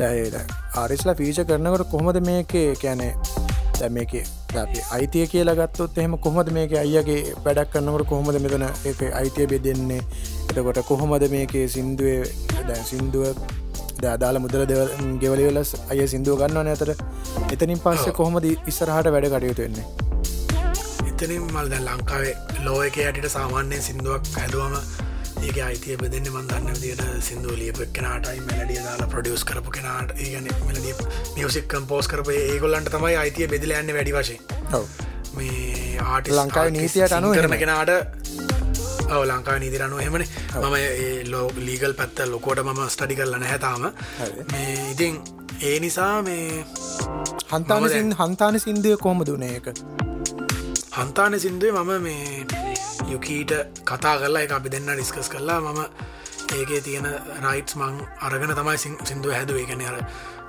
[0.00, 0.36] දැද
[0.82, 3.12] ආරිස්ලා ෆීච කරනකට කොහොමද මේකේ කැනේ
[3.78, 4.14] දැ මේක
[4.62, 10.02] අපි අයිතිය කියලා ගත්තොත් එහෙම කොහොමද මේක අයියගේ වැඩක් කරන්නකට කොහොමද මෙතන එක අයිතිය බෙදෙන්නේ?
[10.50, 12.20] එතකොට කොහොමද මේකේ සින්දුවේ
[12.68, 13.36] දැ සින්දුව
[14.02, 14.62] දාදාල මුදල
[15.22, 16.90] ගෙවලවලස් අය සිින්දුව ගන්නවන අතර
[17.54, 19.62] එතනින් පස්සේ කොහොමද ඉස්සරහට වැඩ කටයුතු
[21.20, 24.74] වෙන්නේ එතනින් මල් දැ ලංකාවේ ලෝ එක යටට සාමාන්‍යයෙන් සිින්දුවක් ඇදුවම
[25.40, 30.12] ඒක අයිතිය බෙදන්න මන්දන්න දිට සිින්දුව ලියප කෙනටයි මැලඩිය දාලා ප්‍රඩියස් කරපු කෙනට.
[30.18, 30.94] ඒගන මලඩිය
[31.36, 34.36] මියසික් කම්පෝස් කරප ඒගොල්ලන්ට තමයි අයිතිය බෙදිල යන්න වැඩි වශය
[35.36, 37.92] මේ ආට ලංකාව නීතියට අනු කරන කෙනාට
[39.10, 40.24] ඔව ලංකා නීතිරනුව හෙමන
[40.62, 40.76] මම
[41.30, 43.88] ලෝ ලීගල් පැත්ත ලොකෝට මම ස්ටඩි කරලන හැතාම
[44.52, 45.22] මේ ඉතින්
[45.62, 46.64] ඒ නිසා මේ
[47.52, 49.74] හන්තාන හන්තාන සින්දුය කොහොම දුනේ එක
[50.92, 52.46] හන්තාන සිින්දුවේ මම මේ
[53.08, 53.52] යුකීට
[53.84, 55.78] කතා කරලා එක අපි දෙන්න ඩිස්කස් කරලා මම
[56.54, 57.06] ඒකේ තියෙන
[57.44, 59.62] රයිටස් මං අරගෙන තමයි සිින්දුව හැදුවේ.
[59.64, 59.98] එකන අර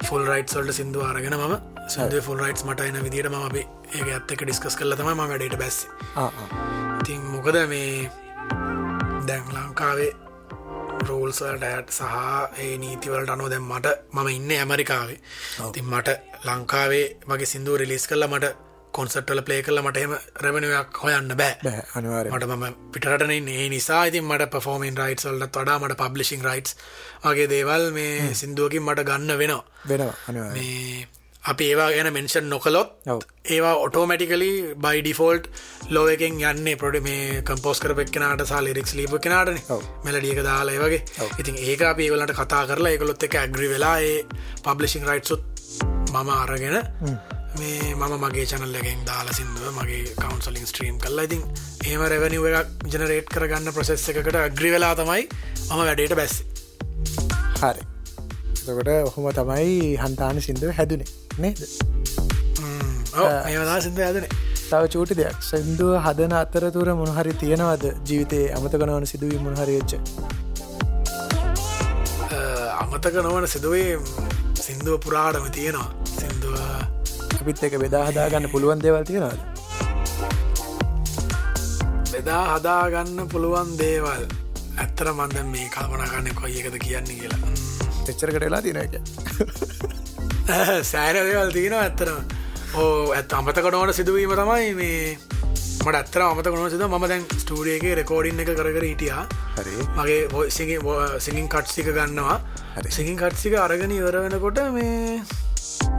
[0.08, 1.54] ෆුල් රයිට් සොල්ට සිින්දුව අරගෙන ම
[1.88, 5.22] සද ෆුල් රයිටස් මට එන විදිට ම අපි ඒක ඇත් එක ඩිස්කස් කරල තම ම
[5.24, 5.78] වැඩට බැස්
[7.06, 8.10] තින් මොකද මේ
[9.28, 10.12] දැන් ලංකාවේ
[11.08, 12.18] රෝල්සල්ට ඇට් සහ
[12.58, 15.22] ඒ නීතිවලට අනුව දැම් මට මම ඉන්න ඇමරිකාවේ.
[15.72, 21.32] තින් මට ලංකාවේ මගේ සිින්දුව රිලිස් කරලා මට කොන්සට්වල ප්ලේ කල මට එම රැවනුවක් හොයන්න
[21.42, 21.78] බෑ.
[21.96, 26.78] අනිවාරමට ම පිටරටන ඒ නිසා ඉතින් මට පෆෝමන් රයිට් සල්ලත් වඩා මට පබ්ලිසිං රයිටස්
[27.24, 29.64] වගේ දේවල් මේ සිින්දුවකින් මට ගන්න වෙනවා.
[29.90, 30.06] වෙන
[30.54, 31.08] මේ
[31.44, 32.90] අපි ඒවා ගැන මෙන්ෂන් නොකලොත්
[33.50, 34.50] ඒවා ඔටෝමටිකලි
[34.84, 35.48] බයි ඩිෆෝල්ට්
[35.90, 39.58] ලෝ එකෙන් යන්නේ පොඩි මේ කම්පෝස් කරපක්නට සා ලිරික්ස් ලීප කෙනටන
[40.06, 41.02] මෙලඩියක දාලා වගේ.
[41.40, 44.18] ඉතින් ඒක අපි ඒවලට කතා කරලා ඒකොලොත් එක ඇග්‍රි වෙලා ඒ
[44.64, 45.44] පබ්ලිසිං රයිට්සුත්
[46.14, 46.78] මම අරගෙන
[47.60, 51.42] මේ මම මගේ චනල් එකෙන් දාලා සිින්දුව මගේ කවන්සලින් ස්ට්‍රීම් කල්ලා ඉතින්
[51.90, 55.24] ඒම රැවනිව එකක් ජනරේට් කරගන්න ප්‍රසෙස් එකට අග්‍රි වෙලා තමයි
[55.70, 56.36] මම වැඩේට බැස්
[57.62, 57.82] හරි.
[58.62, 61.10] එතකොට ඔහොම තමයි හන්තාන සිින්දුව හැදුනේ
[61.44, 61.60] නේද?
[63.14, 64.28] ඒදා සිින්ද ඇදන
[64.70, 65.38] තව චූටි දෙයක්.
[65.50, 68.42] සැන්දුව හදන අතරතුර මොනහරි තියෙනවද ජීවිතය?
[68.58, 69.92] අමතක නොවන සිදුවී මොනහරිච්ච
[72.82, 74.00] අමතක නොවන සිදුවේ
[74.64, 75.90] සිින්දුව පුරාටම තියෙනවා.
[76.18, 76.56] සිින්දුව
[77.42, 79.40] අපිත් එක බෙදා හදාගන්න පුළුවන් දේවල් තියෙනවාද?
[82.14, 84.24] බෙදා හදාගන්න පුළුවන් දේවල්.
[84.84, 87.42] ඇත්තර මන්ද මේ කල්පනගන්න කොයි එකද කියන්නේ කියලා.
[88.12, 88.94] එච්චරකට වෙලා තින එක
[90.92, 92.18] සෑර දේවල් තියෙනවා ඇත්තරම
[92.84, 95.18] ඕ ඇත් අමතක නොවට සිදුවීම තමයි මේ
[95.82, 99.24] මට ඇත්තර අමත කොන සිද ම දැන් ස්ටඩියගේ රෙකෝඩින් එක කරකර හිටියා.
[99.98, 100.50] මගේ
[101.26, 102.38] සිගින් කට්සික ගන්නවා.
[102.98, 105.24] සිගින් කට්සික අරගෙන ඉවර වෙනකොට මේ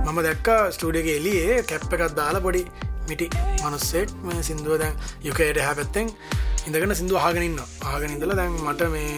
[0.04, 2.62] මම දැක්ක ස්ටඩියක එලියේ කැප් එකත් දාලා පොඩි
[3.08, 3.28] මිටි
[3.60, 6.10] මනුස්සෙක් මේ සිින්දුව දැන් යුකයට හැපැත්තෙන්
[6.66, 9.14] ඉඳගෙන සිින්දුව ආගෙනන්න ආගෙනඉදල දැන් මට මේ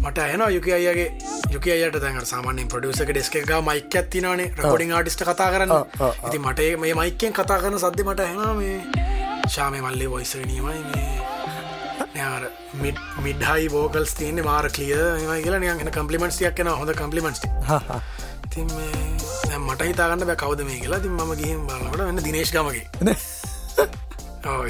[0.00, 1.08] මට ඇන යුක අයගේ
[1.50, 5.72] යුක අයට දැන් සාමානෙන් පොඩියසක ඩෙස්ක එක මයික ඇතිනනේ රකොඩින් ආටිස්ට කතා කරන්න.
[6.26, 8.76] ඉති මට මේ මයිකෙන් කතා කරන සද්‍ය මට හැන මේ
[9.48, 11.14] ශාමය මල්ලේ වොයිස නීමයි මේ.
[12.82, 17.48] මිඩ් මිඩ්හයි බෝකල්ස් තියන්නේ මාර කලිය මේ කියලා නියගෙන කම්පලිමන්ස්තියක් කෙන හොඳ කම්පලිමන්ස්ට
[18.44, 18.68] ඉතින්
[19.64, 21.00] මට හිතාගන්න බෑ කවද මේ කියලා.
[21.04, 22.84] තින් ම ගිහිම් බලකට වන්න දිනේශ්ගමගේ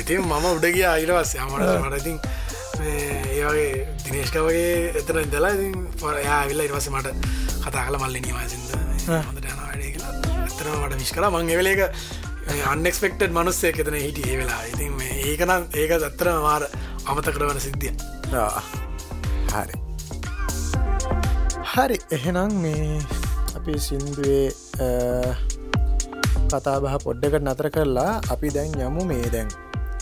[0.02, 2.18] ඉතින් මම උඩ ගිය අයිරවස් යමට මටඉතින්
[2.84, 3.70] ඒවගේ
[4.04, 7.08] දිනේශ්කවගේ එතන ඉදලා ඉතින් පොරයා විල්ල ඉරවස මට
[7.64, 8.62] කතා කල මල්ල නිවාසිද
[9.08, 10.12] හොඳට යන වැඩේ කියලා.
[10.44, 11.80] ඇතන මට විශ් කලා මං එවලේක
[12.72, 14.92] අන්නෙක්ස්පෙක්ටඩ් මනුස්සේ එතන හිට ඒ වෙලා ඉතින්
[15.28, 16.62] ඒකනම් ඒක ඇත්තර මාර
[17.10, 17.92] අමත කරවන සිද්ධිය
[19.54, 19.76] හරි.
[21.74, 21.96] හරි.
[22.16, 22.98] එහෙනම් මේ
[23.64, 24.52] අපි සින්දුවේ
[26.48, 29.48] කතා බහ පොඩ්ඩකට නතර කරලා අපි දැන් යමු මේ දැන්.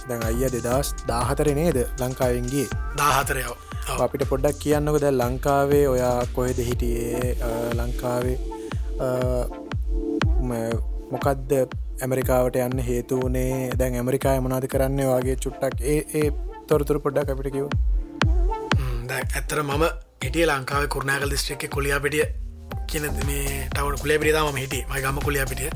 [0.09, 2.65] දැන් අයිය දෙදස් දාහතර නේද ලංකාවෙන්ගේ
[2.99, 3.55] දාහතරයෝ
[3.99, 7.39] අපිට පොඩ්ඩක් කියන්නක දැ ලංකාවේ ඔයා කොහෙද හිටියේ?
[7.79, 8.37] ලංකාවේ
[11.15, 11.57] මොකක්ද
[12.03, 16.29] ඇමරිකාවට යන්න හේතුවනේ දැන් ඇමරිකා මනාද කරන්න වගේ චුට්ටක් ඒ ඒ
[16.69, 17.67] තොරතුර පොඩ්ඩක් අපිට කිව
[19.17, 19.91] ඇත්තර මම
[20.25, 22.27] හිටිය ලංකාව කුරණාගල් දිස්ත්‍රික්ක කොලියා පිටිය
[22.87, 25.71] කියන මේ ටවන් කුලේ පිරිදා ම හිට මයි ගම කුලිය පිටිය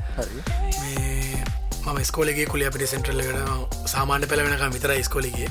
[0.81, 1.43] මේ
[1.85, 5.49] මම ස්කෝලගේ කුලිය පිටි සෙන්ට්‍රල්ලකට සාමාන්‍ය පෙළ වෙනක විතර ස්කෝලිගේ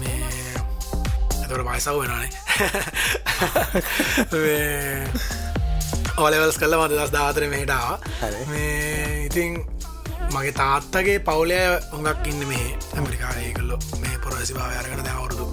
[0.00, 0.28] මේ
[1.40, 2.30] ඇතවට මයිසාව වෙනනේ
[6.18, 7.88] ඕලෙවල්ස් කල්ල මද දස් දාතර මේටාව
[8.50, 9.52] මේ ඉතින්
[10.32, 11.60] මගේ තාත්තගේ පවුලය
[11.92, 15.46] උඟක් ඉන්න මේ ඇමරිකාරය කල්ලො මේ පොරසිභාව අරගෙන දැවරුදු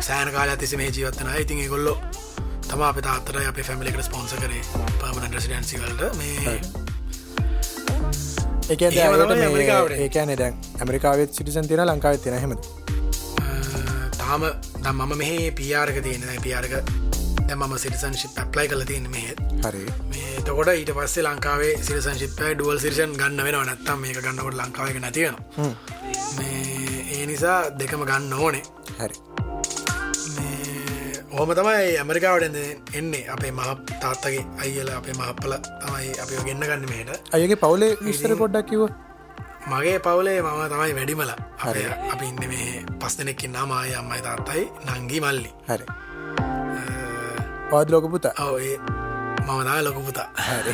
[0.00, 1.94] සෑන කාල ඇතිසි මේ ජීවත්තන ඉතින් ගොල්ලො
[2.70, 4.62] තම අප තාත්තර අප පැමිලිකට ස්පොන්ස කරේ
[5.00, 6.54] පමන රසිඩන්සිවල්ට මේ.
[8.70, 12.56] ඒකන දැන් ඇමරිකාවත් සිටිසන් තින ලංකාවත් තින හෙම
[14.18, 14.42] තාම
[14.84, 16.74] දම් මම මෙහේ පියාරක තියෙන පියාරක
[17.56, 19.84] මම සිරිසන් ශිප් ප්ලයි කල තියෙන මෙහෙත් හරි.
[20.10, 25.00] මේ තකොට ඊට පස්සේ ලංකාවේ සිරසන් ශිප්පය ඩුවල් සිරිෂන් ගන්න වෙන නැත්තම් මේක ගන්නකොට ලංකාවක
[25.00, 25.72] නැතිවෙන හ්ම්.
[26.36, 28.64] මේ ඒ නිසා දෙකම ගන්න ඕනේ.
[29.00, 29.16] හරි
[31.38, 32.56] මේ ඕහම තමයි ඇමරිකාවට
[32.98, 33.68] එන්නේ අපේ මහ
[34.02, 38.82] තාත්තගේ අයිල අපේ මහප්පල තමයි අපි ගෙන්න්න ගන්න මේට අයගේ පවුලේ විස්තර පොඩ්ඩක් කිව
[39.72, 41.30] මගේ පවුලේ මම තමයි වැඩිමල.
[41.32, 41.76] අප
[42.14, 45.50] අපි ඉන්න මේ පස් දෙනෙක්කින් නාමය අම්මයි තාත්තයි නංගී මල්ලි.
[45.70, 45.86] හරි.
[47.70, 48.34] පවද ලෝක පුතා?
[48.46, 48.76] ඔව ඒ
[49.46, 50.28] මම දා ලොකු පුතා.
[50.48, 50.72] හරි.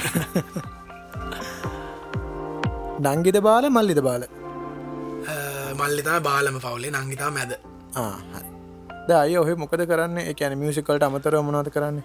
[3.04, 4.26] නංගිද බාල මල්ලිද බාල?
[5.82, 7.52] මල්ලිතා බාලම පවුලේ නංගිතා මැද.
[7.52, 8.53] ද
[9.12, 10.16] අය ඔහ මොකද කරන්න?
[10.32, 11.98] එකැන මියසිකල්ට අමතර මනවද කරන්න?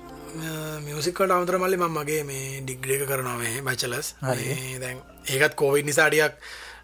[0.84, 4.16] මියසිකට අමතර මල්ලි මගේ මේ ඩිග්‍රේක කරනවේ බචලස්
[4.82, 6.36] දැන් ඒකත් කෝවිඩ් නිසාඩියක්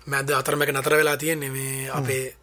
[0.08, 1.50] මැද අතරමක නතර වෙලා තියෙන්නේ.
[1.50, 2.36] මේ අපේ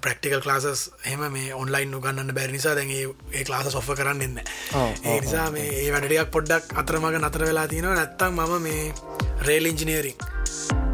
[0.00, 5.20] ප්‍රක්ටිකල් ලාසස් හෙම මේ ඔන්ලයින් උගන්න බැරි නිසා දැන්ගේ ඒ ලාස සොෆ කරන්න එන්න ඒ
[5.20, 7.94] නිසා මේ ඒ වැඩටියක් පොඩ්ඩක් අතරමග නතර වෙලා තියෙනවා.
[7.94, 8.92] නැත්තම් මම මේ
[9.46, 10.16] රේල් ඉංජිනීරිං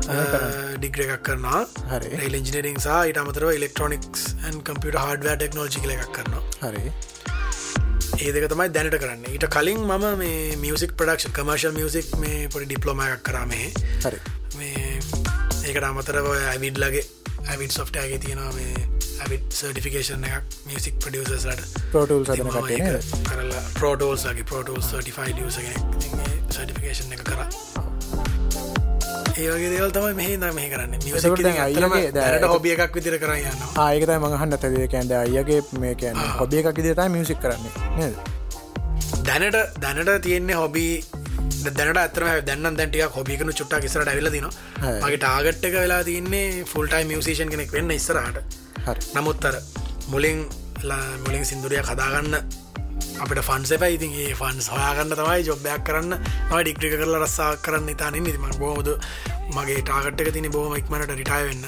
[0.07, 1.61] ඩිග්‍ර එකක් කරනවා.
[1.93, 2.15] හරි.
[2.21, 6.43] රේල් ඉංජිනීරිං සහ ඉට අමතරව ඉලෙක්ට්‍රොනික්ස් න් කම්පියට හඩවෑ ටෙක්නෝජි එකක් කරනවා.
[6.65, 6.85] හරි.
[8.25, 9.29] ඒදක තමයි දැනට කරන්න.
[9.35, 13.71] ඊට කලින් මම මේ මියසික් ප්‍රඩක්ෂ කමර්ශල් මියසික් මේ පොඩි ඩිප්ලෝම එකක් කරමේ
[14.07, 14.21] හරි.
[14.59, 14.99] මේ
[15.67, 17.05] ඒකට අමතරව ඇවිඩ්ලගේ
[17.53, 18.87] ඇවිඩ් සොෆ්ටෑගේ තියෙනවා මේ
[19.25, 25.51] ඇවිඩ් සර්ටිෆිකේෂන් එකක් මියසික් ප්‍රඩියසලට පෝටල් කරලා පෝටෝල්ස්ගේ පෝටෝල් සටිෆයි
[26.51, 27.76] සටිෆිකේෂන් එක කර
[29.37, 30.93] ඒවගේ දේවල් තමයි මෙහි දම මේ කරන්න.
[32.17, 37.05] දැනට හොබිය එකක් විදිර කරන්න ආයකත මහන්න තදේ කැන්ද අයගේ මේ කැන හොබිය එකක් දිට
[37.17, 38.11] මියසික් කරන්නේ.
[39.29, 40.93] දැනට දැනට තියෙන්නේ හොබී
[41.71, 44.47] දැනට ඇතරම දැන්න දැටිය හොබිකනු චුට්ටක් ඉසරට ඇවිලදින.
[45.03, 48.39] මගේ ටාගට් එක වෙලා තින්නේ ෆුල්ටයි මියසිෂන් කෙනෙක් වෙන්න ඉස්සරහට.
[49.15, 49.61] නමුත්තර
[50.09, 50.47] මුලින්
[51.27, 52.35] මුලින් සිින්දුරිය කදාගන්න
[53.23, 56.13] අපට ෆන්ස පැයිතින් ඒ ෆන්ස් හොයාගන්න තමයි ජොබ්බයක් කරන්න.
[56.51, 58.89] මයි ඩික්්‍රික කරලා රස්සා කරන්න ඉතානින් නිතිම බෝද
[59.57, 61.65] මගේ ටාගට් එක තින බෝම ඉක්මට රිටය වෙන්න.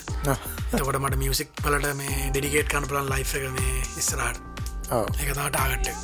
[0.74, 4.40] එතකොට මට මියසික් පලට මේ ඩෙඩිකේට් කන පලන් ලයි් එක මේ ඉස්සරහට.
[5.22, 5.98] එක තම ටාගට් එක.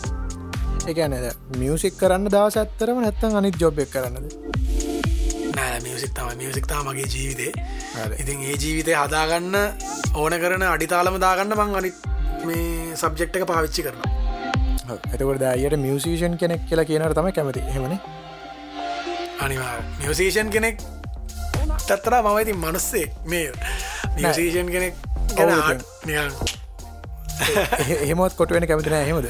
[0.92, 1.14] එකන
[1.60, 4.32] මියසික් කරන්න දවස ඇත්තරම නැත්තන් අනිත් ජොබ්බෙක් කරන්නද?
[5.56, 7.52] නෑ මියසික් තම මියසික් තා මගේ ජීවිතේ.
[8.22, 9.54] ඉතින් ඒ ජීවිතය හදාගන්න
[10.14, 11.90] ඕන කරන අඩිතාලම දාගන්න මං අනි
[12.48, 14.00] මේ සබ්ජෙක්් එක පාවිච්චි කරන
[15.14, 17.61] එතකොට අයට මියසිෂන් කෙනෙක් කියලා කියනට තම කැමති.
[17.75, 17.94] හෙමන
[19.44, 20.77] අනිවා මියසේෂන් කෙනෙක්
[21.87, 23.47] තත්තර මම ඉතින් මනුස්සේ මේ
[24.16, 24.94] මියසේෂන් කෙනෙක්
[28.05, 29.27] එහෙමත් කොටුවෙන කැමතින හෙමද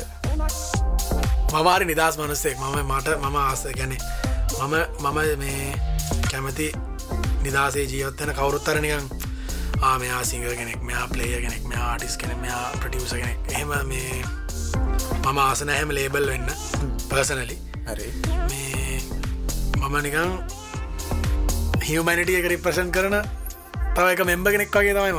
[1.55, 2.57] මවාරි නිදස් මනුස්සෙක්.
[2.59, 3.93] මම මට මම ආස ගැන
[4.61, 5.65] මම මම මේ
[6.31, 6.67] කැමති
[7.45, 9.07] නිදසේ ජීවත්තන කවුරුත්තරනිකන්
[9.91, 13.39] ආමයා සිංහ කෙනෙක් මෙයා පලේය කෙනෙක් මෙයා ආටිස් කෙනෙ මෙයා ප්‍රටියස කෙනෙක්.
[13.53, 14.15] එහෙම මේ
[15.25, 16.49] මම ආසන හැම ලේබල් වෙන්න.
[17.09, 17.57] පර්සනලි
[17.87, 18.09] හරි.
[19.81, 20.33] මම නිකං
[21.83, 23.17] හිවමැනිටිය රිප්‍රසන් කරන
[23.95, 25.19] තව එක මෙම්බ කෙනෙක් වගේ තමයිම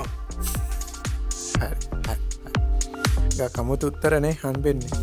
[3.49, 4.93] කමුතු උත්තරනේ හන්බෙන්නේ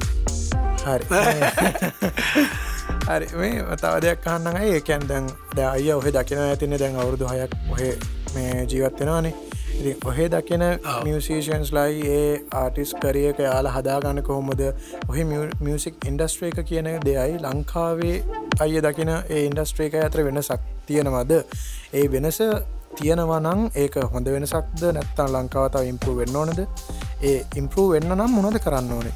[0.84, 1.04] හරි.
[3.08, 6.78] හරි මේ තව දෙයක් කහන්න ඒ කැන් දැන් ද අය ඔහෙ දකින ඇතින.
[6.78, 7.90] දැන් අවුරුදු හයක් ඔහෙ
[8.34, 9.51] මේ ජීවත්වෙනවානේ
[10.04, 10.62] ඔහෙ දකින
[11.04, 14.62] මියසිෂන්ස් ලයි ඒ ආටිස් කරියක යාල හදාගන්න කොහොමද?
[15.08, 15.24] ඔහෙ
[15.60, 18.16] මියසික් ඉන්ඩස්ට්‍රේ එක කියන දෙයයි ලංකාවේ
[18.60, 21.32] අය දකින ඒ ඉන්ඩස්ට්‍රේක ඇතර වෙනසක් තියෙනවද?
[21.92, 22.40] ඒ වෙනස
[22.98, 24.82] තියෙනවනං ඒක හොඳ වෙනසක්ද?
[24.98, 26.60] නැත්තන් ලංකාවතාව ඉම්පරූ වෙන්න ඕනද?
[27.22, 29.14] ඒ ඉම්පරූ වෙන්න නම් මොනද කරන්න ඕනේ?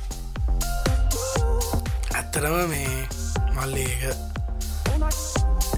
[2.14, 2.96] ඇත්තරම මේ
[3.56, 4.35] මල්ලි ඒක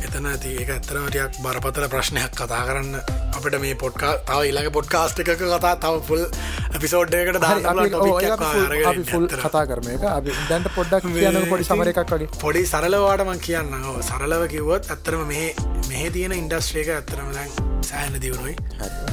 [0.09, 2.95] එතන ඇති ඒක ඇත්තරමටයක් බරපතල ප්‍රශ්නයක් කතා කරන්න.
[3.31, 6.23] අපිට මේ පොට්කා තව ඉල්ළඟ පොඩ්කාස්ට එකක කතා තව ෆුල්
[6.81, 10.05] පිසෝඩ්ඩයකට හරි, අපි- ඔව්, ඒක අපි full- අපි ෆුල් කතා කරම එක
[10.49, 12.29] දැන්ට පොඩ්ඩක් කියන්න පොඩි සමර එකක් වගේ.
[12.39, 15.43] පොඩි සරලවාටමන් කියන්න ඕ සරලව කිව්වොත් ඇත්තරම මෙහ
[15.89, 17.51] මෙහ තියෙන ඉන්ඩස්ට්‍රේක ඇත්තරම දැන්
[17.83, 18.57] සෑහන දියුණුයි.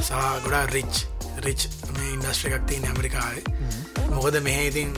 [0.02, 0.94] සා ගොඩා රිච්
[1.40, 3.44] රිච් මේ ඉන්ඩස්ට්‍ර එකක් තියන ඇමරිකාවේ.
[4.10, 4.96] මොකද මෙහ ඉතින්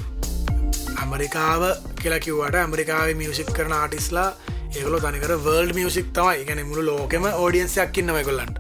[0.98, 1.62] ඇමරිකාව
[2.00, 4.30] කියලා කිවට ඇමරිකාව මියසික් කරන ආටිස්ලා
[4.70, 6.44] ඒගොල තනිකර වර්ල්ඩ් මියසික් තමයි.
[6.44, 8.57] ගැන මුළු ලෝකෙම ඕඩියන්සයක් ඉන්නම කොල්ලන්ට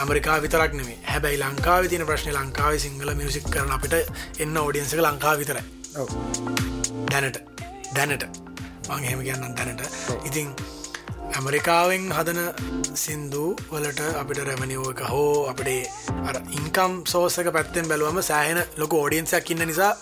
[0.00, 3.94] ඇමරිකා විතරක් නෙේ හැබැයි ලංකාව තින ප්‍රශ්න ලංකාව සිංහල මියසික් කරන අපිට
[4.42, 5.64] එන්න ඕඩියන්සක ලංකා විතරයි.
[7.12, 7.38] දැනට.
[7.94, 8.24] දැනට.
[8.88, 9.82] මං හෙම කියන්න දැනට.
[10.24, 10.48] ඉතින්
[11.30, 12.40] ඇමරිකාවෙන් හදන
[12.96, 15.82] සින්දු වලට අපිට රැමනිෝ එක හෝ අපේ
[16.58, 19.92] ඉන්කම් සෝසක පැත්තෙන් බැලුවම සෑහෙන ලොක ෝඩියන්සයක් ඉන්න නිසා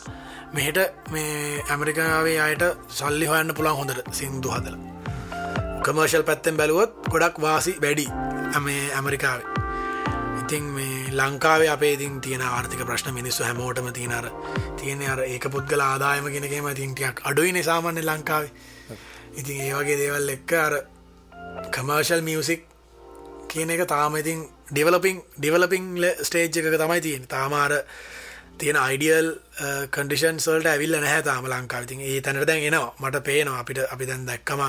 [0.55, 0.79] මෙහෙට
[1.11, 4.96] මේ ඇමරිකාවේ අයට සල්ලි හොයන්න පුළන් හොඳට සිින්දු හදල
[5.87, 8.07] කමර්ශල් පැත්තෙන් බැලුවොත් ගොඩක් වාසි වැඩි
[8.53, 9.47] ඇමේ ඇමරිකාවේ.
[10.41, 14.27] ඉතින් මේ ලංකාවේ අපේ ඉතින් තියෙන ආර්ථික ප්‍රශ්න මිනිස්සු හැමෝටම තියෙනර
[14.77, 18.53] තියෙන අර ඒක පුද්ගල ආදායම කෙනකම තින්ටයක් අඩුයි නිසාමන්න ලංකාවේ.
[19.37, 20.75] ඉතින් ඒ වගේ දේවල් එක්ක අර
[21.71, 22.67] කමර්ශල් මියසික්
[23.49, 25.85] කියන එක තාම ඉතින් ඩිවලපිං ඩිවලපිං
[26.23, 27.73] ස්ටේජ් එක තමයි තියෙන තාමාර
[28.59, 29.29] තියෙන අයිඩියල්
[29.91, 32.95] කන්ඩිෂන් සල්ට ඇවිල්ල නැහැ තාම ලංකාවිතින් ඒ තැනට දැන් එනවා.
[33.01, 34.63] මට පේනවා අපිට අපි දැන් දැක්කම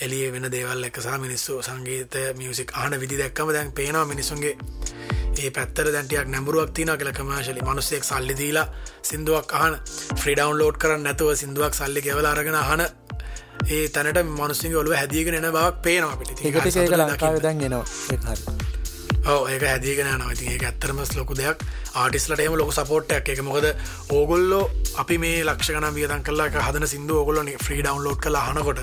[0.00, 4.54] එලිය වෙන දේවල් එකසා මිනිස්සු සංගීත මියසික් ආන විදි දැක්කම දැන් පේනවා මිනිසුන්ගේ
[5.38, 8.66] ඒ පැත්තර දැටියක් නැඹරුවක් තින කියල කමශලි මනුස්සෙක් සල්ලිදීලා
[9.02, 9.78] සිින්දුවක් අහන
[10.14, 12.82] ෆ්‍රීඩවන් ලෝඩ් කරන්න නැතුව සිින්දුවක් සල්ලි කෙවල අරගෙන අහන
[13.68, 17.84] ඒ තැනට මනුස්සිංහ ඔලුව හැදියගෙන එන බවක් පේනවා පිට ඒකට ඒක ලංකාව දැන් එනවා.
[17.84, 18.69] ඕ
[19.26, 21.62] ඒක හැදිගෙන නවති ඒ ඇත්තරමස් ලොකු දෙයක්.
[21.94, 23.66] ආටිස්ලට එම ලොක සපෝට්ටක් එක මොකද
[24.10, 28.80] ඕගොල්ලෝ අපි මේ ලක්ෂණ වියදන් කල්ලා හදන සිින්දු ඔගොලොන ෆ්‍රී ඩවන්ලෝඩ් කළ හනකොට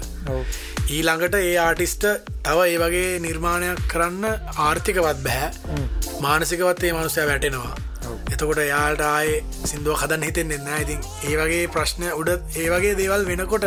[0.90, 2.06] ඊළඟට ඒ ආටිස්ට
[2.44, 4.26] තව ඒ වගේ නිර්මාණයක් කරන්න
[4.58, 5.52] ආර්ථිකවත් බැහැ
[6.22, 7.76] මානසිකවත් ඒ මනුසය වැටෙනවා.
[8.32, 13.26] එතකොට යාට ආය සිින්දුව හදන් හිතෙන් එන්න ඉතින් ඒ වගේ ප්‍රශ්නය උඩ ඒ වගේ දේවල්
[13.26, 13.66] වෙනකොට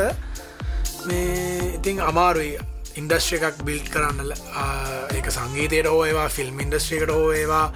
[1.07, 2.59] මේ ඉතින් අමාරුයි
[2.97, 4.33] ඉන්ඩස්්‍ර එකක් බිල්් කරන්න
[5.19, 7.67] එක සංගීතයට හෝ ඒවා ෆිල්ම් ඉන්ඩස්ට්‍රිකට හෝ ඒවා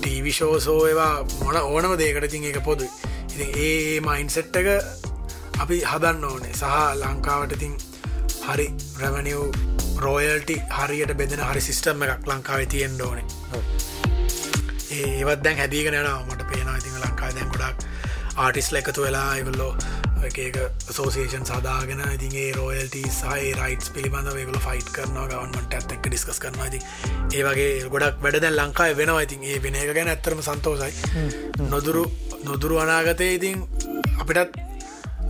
[0.00, 2.90] ටීවිශෝසෝ ඒවා මොන ඕනම දේකට තින් එක පොදුයි.
[3.32, 4.68] ඉති ඒ මයින්සෙට් එක
[5.62, 6.52] අපි හදන්න ඕනේ.
[6.52, 6.64] සහ
[7.02, 7.76] ලංකාවට තින්
[8.48, 9.40] හරි ප්‍රමනිව්
[10.04, 13.26] රෝයල්ටි හරියට බෙදෙන හරි සිිස්ටම් එකක් ලංකාව තියෙන් ඕනේ.
[14.90, 17.86] ඒවත් දැන් හැදිගෙන න මට පේනවා ඉතින් ලංකා දැන් ගොඩක්
[18.36, 19.72] ආටිස්ල එකතු වෙලා එගුල්ලෝ
[20.28, 20.58] එක
[20.90, 26.80] සෝසේෂන් සදාගෙන ඉතින්ගේ රෝයල්ට සයි රයිටස් පිළිබඳ වේගල ෆයිට් කරන ගවන්මට ඇත්තක් ඩිස්කස් කරන ති
[27.38, 29.24] ඒවගේ ගොඩක් වැඩ ලංකායි වෙනවා.
[29.26, 30.92] ඉතින් ඒ වෙන එක ගැන ඇත්තරම සන්තෝසයි
[31.70, 32.04] නොදුරු
[32.44, 33.64] නොදුරු අනාගතය ඉතින්
[34.20, 34.58] අපිටත්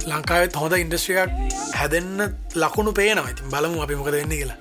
[0.06, 1.30] ලංකාවත් හොඳ ඉන්ඩස්ට්‍රියක්
[1.74, 3.30] හැදෙන්න්න ලකුණු පේනවා.
[3.30, 4.58] ඉතින් බලමු අපි මොකද වෙන්න කියලා.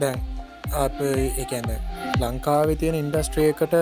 [0.00, 0.18] දැන්
[0.76, 0.98] අප
[1.42, 1.70] එකන්න
[2.20, 3.74] ලංකාව තියෙන ඉන්ඩස්ට්‍රියකට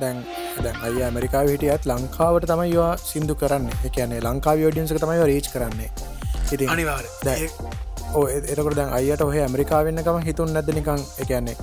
[0.00, 0.24] දැන්
[0.60, 3.68] දැන් අය ඇමරිකා හිටියත් ලංකාවට තමයි යවා සිින්දු කරන්න.
[3.88, 5.90] එකන්නේ ලංකාව ෝඩියන්සක තමයි රේච් කරන්නේ.
[6.52, 7.04] ඉති අනිවාර
[8.14, 11.56] ඕ එතකට දැන් අයට ඔහ ඇමරිකාවෙන්නකම හිතුන් නැද නිකං එකන්නේ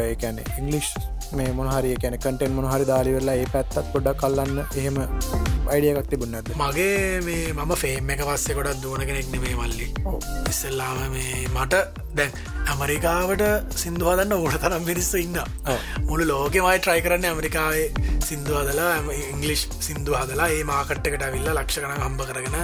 [0.00, 0.90] එකන්නේ ඉංගලිෂ්
[1.32, 4.98] මේ මොහරි කියන කටෙන් මොහරි දාලිවෙල්ලා ඒ පැත්තත් පොඩක් කල්ලන්න එහෙම
[5.68, 9.86] අයිඩියකක් තිබුන්නද මගේ මේ මම ෆේම් එක පස්සේ ගොඩක් දුවන කෙනෙක් නෙමේ මල්ලි.
[10.50, 11.74] ඉස්සල්ලාම මේ මට
[12.18, 12.32] දැන්
[12.66, 13.42] ඇමරිකාවට
[13.76, 15.38] සිින්දුවදන්න ඕට තරම් මිනිස්සු ඉන්න
[16.08, 17.88] මුළු ලෝකෙමයි ට්‍රයි කරන්න ඇමරිකාවේ
[18.28, 18.92] සිින්දුවදලා
[19.24, 22.56] ඉංගලිෂ් සිින්දු හදලා ඒ මාකට්කට විල්ල ලක්ෂකන හම්බ කරගෙන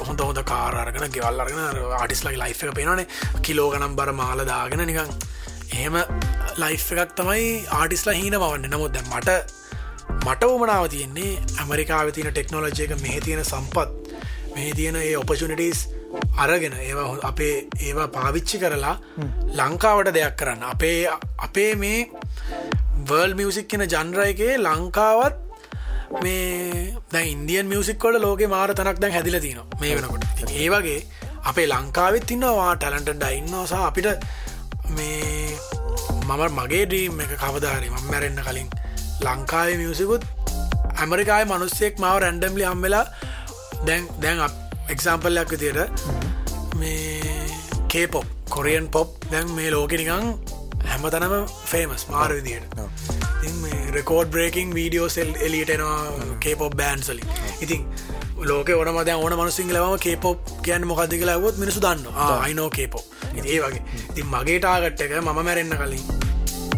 [0.00, 1.62] කොහොඳ හොඳ කාරගෙන ගෙවල්ලරගෙන
[2.00, 3.06] ආටිස්ලයි ලයි් එක පේනනේ
[3.42, 5.14] කිලෝ ගනම් බර මාල දාගෙන නිකං
[5.72, 5.96] එහෙම
[6.62, 9.30] ලයිෆ් එකක් තමයි ආටිස්ලා හීන වන්න නමුත් දැ මට
[10.20, 13.90] මට ඕමනාව තියෙන්නේ ඇමරිකාව තියන ටෙක්නෝලජය එක මෙහ තියෙන සම්පත්
[14.54, 15.80] මෙහ තියෙන ඒ ඔපචනිටස්
[16.36, 18.96] අරගෙන ඒවා අපේ ඒවා පාවිච්චි කරලා
[19.60, 20.62] ලංකාවට දෙයක් කරන්න.
[20.64, 20.98] අපේ
[21.38, 22.10] අපේ මේ
[23.08, 25.36] වර්ල් මියසික් කියෙන ජන්රයගේ ලංකාවත්
[26.22, 30.24] මේ දැ ඉන්දියන් මියසික්කොල ලෝක මාර තනක් දැන් හැදිල තින මේ වෙනකොට.
[30.52, 31.00] ඒ වගේ
[31.44, 34.08] අපේ ලංකාවෙත් තින්නවා ටැලන්ට ඩයින්නසා අපිට
[34.96, 35.58] මේ
[36.26, 38.68] මම මගේ ඩීම් එක කවදාරි මම මැරෙන්න්න කලින්
[39.24, 40.22] ලංකාවේ මියසිකුත්
[40.94, 43.04] ඇමරිකායි මනුස්සෙක් මාව රැන්ඩම්ලි හම්වෙලා
[43.86, 44.38] දැන් දැන්
[44.88, 46.06] එක්සාම්පල්ලයක් විතියට
[46.76, 47.20] මේ
[47.88, 50.26] කේපොප් කොරියන් පොප් දැන් මේ ලෝක නිකං
[50.86, 51.34] හැම තනම
[51.66, 53.21] ෆේමස් මාර විදියට.
[53.92, 57.22] රෙකෝඩ් බ්‍රේකින් වීඩියෝ සෙල් එලියටනවා කේපොප් බෑන්සලි
[57.60, 57.82] ඉතින්
[58.50, 62.06] ලෝක ඕන මද ඕන මනුසිං ලව කේපොප් කියන්න මොකද කියලා ඇවොත් මිනිසු දන්න
[62.40, 63.82] අයිනෝ කේපෝ ඒ වගේ.
[64.10, 66.04] ඉතින් මගේ ටාගට් එක මම මැරෙන්න්න කලින්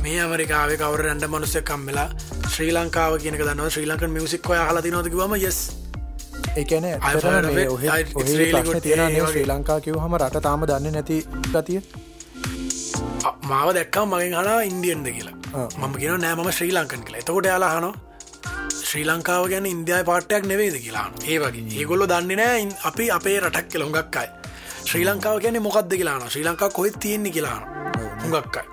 [0.03, 2.09] මේ ඇමරිකාව කවර රැන්ඩ මනුස්සය කම්වෙලා
[2.49, 5.61] ශ්‍රී ලංකාව කියනක දන්න ශ්‍රී ලංකන් මියසික් ඔය හල නොතිකවම යෙස්
[6.57, 6.89] ඒකන
[9.29, 11.23] ශ්‍රී ලංකා කිව හම රට තාම දන්න නැති
[11.55, 11.81] ගතිය?
[13.49, 17.21] මාව දැක්කම් මගෙන් හලා ඉන්දියන්ද කියලා මම කියෙන නෑ මම ශ්‍රී ලංකන් කියලා.
[17.23, 17.95] එතකොට යාලා හනවා
[18.89, 21.65] ශ්‍රී ලංකාව ගැන ඉන්දයා පාටයක් නෙවේද කියලා ඒ වගේ.
[21.81, 24.29] ඒගොල්ලො දන්නේ නෑ අපි අපේ රටක් කෙළ හොඟක්කයි
[24.91, 27.33] ශ්‍රී ලංකාව කියන්නේ මොකක්ද කියලාන ශ්‍රී ලංකා කොහෙත් තියෙන්නේ?
[27.37, 27.63] කියලාන
[28.23, 28.67] හොඟක්කයි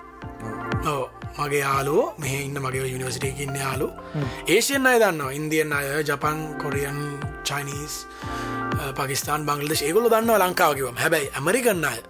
[0.92, 1.04] ඕ
[1.38, 3.88] මගේ යාලෝ මෙහ ඉන්න මගේ යුනිවසිටකින්න යාලු
[4.54, 5.32] ඒෂයෙන් අය දන්නවා.
[5.38, 6.98] ඉන්දියන් අය Japan Korean
[7.48, 7.94] Chinese
[8.98, 12.00] Pakistan Bangladesh ඒගොල දන්නවා ලංකාවකිවම හැබැයි ඇමරිකන්න අය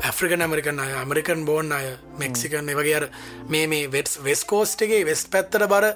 [0.00, 1.86] ඇෆ්‍රිකන් ඇමරිකන් අය ඇමරිකන් බෝන් අය
[2.18, 3.06] මෙක්සිකන් වගේ අර
[3.48, 5.86] මේ මේ වෙටස් වෙස් කෝස්ටගේ වෙස් පැත්තර බර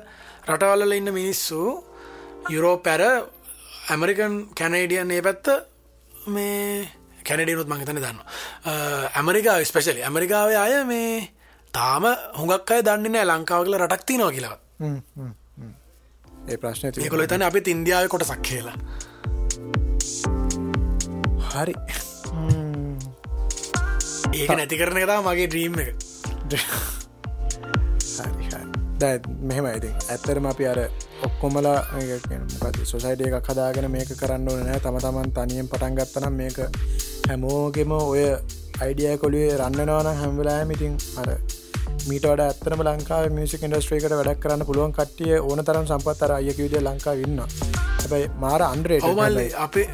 [0.49, 1.61] රටවල්ල ඉන්න මිනිස්සු
[2.51, 3.03] යුරෝ පැර
[3.91, 5.47] ඇමරිකන් කැනේඩියන් ඒ පැත්ත
[6.27, 6.89] මේ
[7.25, 8.21] කැනඩියනුත් මංහිතන දන්න
[9.15, 11.31] ඇමරිකා ස්පෙශලි ඇමරිකාව අය මේ
[11.75, 12.05] තාම
[12.39, 14.59] හොඟක් අය දන්නේ නෑ ලංකාව කියල රටක් තිනවා කියලා
[16.45, 16.93] ඒ ප්‍රශ්න.
[17.01, 18.77] ඒකොල තන අපි ඉන්දියාව කොට සක් කියලා.
[21.55, 21.75] හරි
[24.35, 25.95] ඒක නැති කරන කතා මගේ ඩ්‍රීම් එක.
[28.97, 30.79] දැ මෙහෙම ඉති ඇත්තරම අපි අර
[31.27, 31.79] ඔක්කොමලා
[32.85, 36.59] සොසයිඩ එකක් හදාගෙන මේක කරන්න ඕන නෑ තම තමන් තනියෙන් පටන් ගත්තනම් මේක
[37.29, 38.23] හැමෝගෙම ඔය
[38.81, 41.29] අයිඩිය කොළුවේ රන්නනවන හැම්වෙලාම ඉතින් අර
[42.09, 46.59] මීට වඩ ඇත්තරම ලංකාව මියසික ඉන්ඩස්ට්‍රේකට වැඩක් කරන්න පුළුවන් කට්ටිය ඕන තරම් සම්පත් අර අයක
[46.59, 49.89] විදිය ලංකා ඉන්න හැබයි මාර අන්ඩ්‍රේට ඔවල්ල අපේ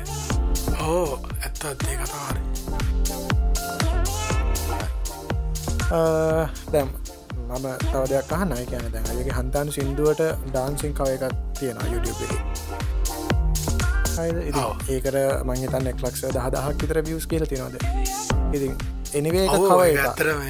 [0.86, 1.05] ඕ
[1.41, 2.41] ඇත්ත අත්තේ කතාරි
[5.91, 6.88] දැම්
[7.51, 11.24] මම තව දෙයක් අහන්නයි කියන දැන් අයගේ හන්තාන සිින්දුවට ඩාන්සිං කව එකක්
[11.59, 12.24] තියෙනවා YouTube
[14.88, 15.16] ඒකට
[15.49, 17.76] මංහිතන් එක්ලක්ෂ දහදහක් විතර වියස් කියල තිනවද
[18.53, 18.76] ඉතින්
[19.14, 20.43] එනිවේ කව ඇතරම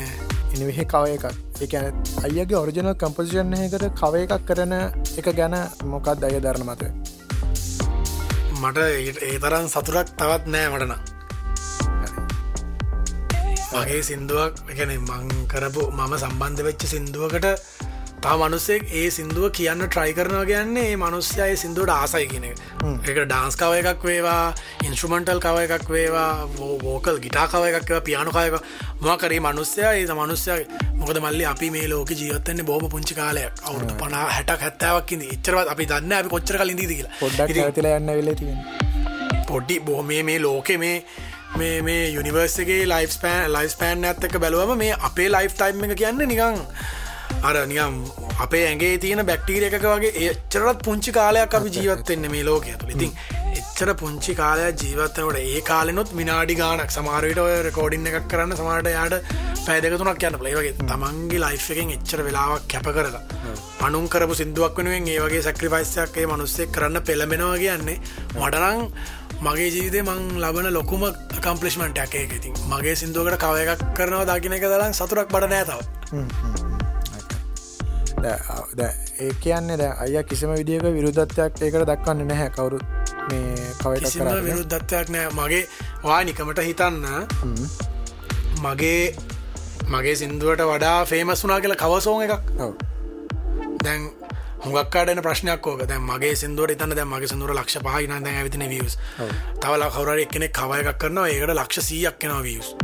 [0.55, 1.25] එනිවෙහෙ කව එකක්.
[1.61, 1.85] එකන
[2.25, 4.75] අයගේ ඔරිජනල් කම්පසිෂන් එකට කව එකක් කරන
[5.21, 6.83] එක ගැන මොකක්ද අය දරන මත
[8.61, 8.79] මට
[9.23, 11.20] ඒ තරන් සතුරක් තවත් නෑ මටන
[13.73, 17.47] මගේ සිින්දුවක් එකන මං කරපු මම සම්බන්ධ වෙච්ච සිින්දුවකට
[18.23, 22.59] තා මනුස්සෙක් ඒ සිින්දුව කියන්න ට්‍රයි කරනවා කියන්නේ ඒ මනුස්්‍යය සිින්දුවට ආසයි කියන එක.
[23.23, 24.43] ඩාන්ස් කව එකක් වේවා
[24.87, 26.33] ඉන්ස්ට්‍රමන්ටල් කව එකක් වේවා
[26.83, 28.59] වෝකල් ගිටා කව එකක් පියානුකායක
[29.01, 30.67] මොකරේ මනුස්්‍යය ඒ මනුස්්‍යය
[30.99, 33.65] මොකද මල්ලි අපි මේ ලෝක ජීවත්තන්නේ බෝම පුංචි කාලයක්.
[33.65, 37.19] අවුදු පනා හැටක් හැත්තාවක්කිද ඉච්චරවත් අපි දන්න අපි කොච්චර කලින් දී කියලා.
[37.21, 38.31] පොඩ්ඩක් තිල යන්න වෙල
[39.49, 40.97] පොඩ්ඩි බොහොමේ මේ ලෝකෙ මේ
[41.57, 46.23] මේ මේ යුනිවර්සගේ ලයිස් පෑන් ලයිස් පෑන් ඇත්තක බැලුවම මේ අපේ ලයිෆ් ටයිම් එක කියන්න
[46.25, 46.61] නිකං
[47.43, 47.99] අර නියම්
[48.39, 53.13] අපේ ඇගේ තියෙන බැක්ටීර එකක වගේ එච්චරත් පුංචි කාලයක් අපි ජීවත්වෙන්න මේ ලෝකය තුළ ඉතින්
[53.53, 59.17] එච්චර පුංචි කාලයක් ජීවත්තනට ඒ කාලනොත් මිනාඩි ගානක් සමාරයට ඔය රකෝඩින්න එකක් කරන්න සමාට යාට
[59.67, 63.23] පැදකතුනක් යන්න පලේවගේ තමන්ගේ ලයිෆ් එකෙන් එච්චර වෙලාවක් කැප කරලා
[63.81, 67.99] පනුම් කරපු සිින්දුවක් වෙනුවෙන් ඒ වගේ සැක්‍රිපයිස්යක්ගේ මනුස්සෙක් කරන්න පෙළමෙනවා කියන්නේ.
[68.35, 68.83] වඩරං
[69.43, 71.03] මගේ ජීවිතේ මං ලබන ලොකුම
[71.41, 75.83] කම්පලිශ්මන්ටයක් එක ඉතින් මගේ සිින්දුවකට කව එකක් කරනවා දකින එක දලන් සතුරක් බඩ නෑතාව
[78.23, 82.51] ඒ කියන්නේ ද අය කිසිම විදිියක විරුද්ධත්වයක් ඒකට දක්වන්න නැහැ.
[82.51, 82.85] කවුරුත්
[83.29, 84.13] මේ කවයි
[84.45, 85.65] විරුද්ධත්වයක් නෑ මගේ
[86.05, 87.05] වානිකමට හිතන්න
[88.61, 89.03] මගේ
[89.89, 92.35] මගේ සිින්දුවට වඩා ෆේමස් වනා කියලා කවසෝන් එකක්.
[93.85, 94.03] දැන්
[94.63, 98.99] හුගක්කාඩන ප්‍රශ්නයක් ෝක දැ මගේ සිදුවට තන දැ මගේ සිදුර ලක්ෂ පහහින දැ ඇවිතින වියස්
[99.61, 102.75] තවල කවර එක්කෙනෙ කවය එකක් කරනවා ඒකට ලක්ෂ සීයක් කෙන වියස්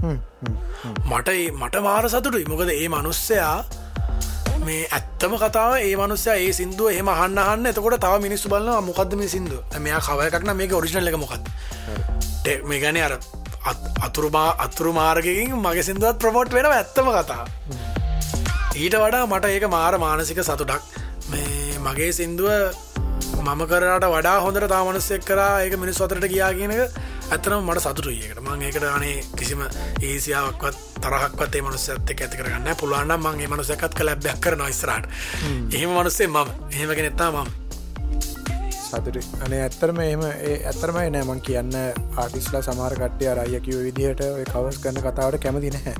[1.05, 2.47] මට මට මාර සතුටුයි.
[2.47, 3.57] මොකද ඒ මනුස්සයා
[4.65, 9.29] මේ ඇත්තම කතාව ඒ මනුස්ස ඒ සිින්දුව එහම හන්නහන්න එතකොට තව මිනිස්සු බලන්න මොකක්ද මේ
[9.29, 11.45] සිින්දු මෙයා කවයකක්න මේක ඔරිිනල් එක මොකක්ද
[12.65, 13.15] මේ ගැන අර
[14.01, 17.45] අතුරුමා අතුරු මාර්ගකින් මගේ සිින්දුවත් ප්‍රමෝට් වෙන ඇත්තම කතා
[18.77, 21.06] ඊට වඩා මට ඒක මාර මානසික සතුටක්
[21.87, 22.51] මගේ සින්දුව
[23.45, 26.81] මම කරට වඩා හොඳට තාමනස්සෙක් කරා ඒක මිනිස් අතරට ගියා කියනක
[27.27, 29.63] ඇතනම් මට සතුටුයකට මං ඒකට අනේ කිසිම
[30.03, 35.07] ඒසියාවක්වත් තරහක්වත්තේ මනුස්ස ඇත්ත ඇති කරගන්න පුළුවන්න්න මගේ මනුසකත් කළ බැක් කර නොයිස්රට
[35.75, 36.51] එහෙම මනුස්සේ මම.
[36.71, 37.51] එහෙමගෙන එත්තා මම.
[38.87, 41.73] සතුට අනේ ඇත්තරම එහම ඒ ඇත්තරමයි නෑමන් කියන්න
[42.17, 44.23] ආටිස්ලා සමාර කට්ටය අරය කිව විදිහට
[44.53, 45.97] කවස් කරන්න කතාවට කැමති නැහැ.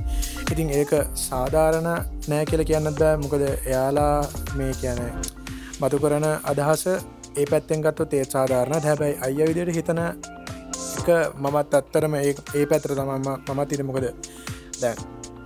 [0.51, 1.89] ඉතින් ඒක සාධාරණ
[2.27, 4.15] නෑ කියල කියන්නද මොකද එයාලා
[4.55, 5.03] මේ කියන
[5.79, 8.83] මතු කරන අදහස ඒ පැත්තෙන් ගත්තු තේ සාධාරණ.
[8.83, 10.01] හැබැයි අය විදියට හිතන
[10.99, 14.07] එක මමත් අත්තරම ඒ පැත්‍ර තමම මමත් ඉට මොකද
[14.81, 14.97] දැන්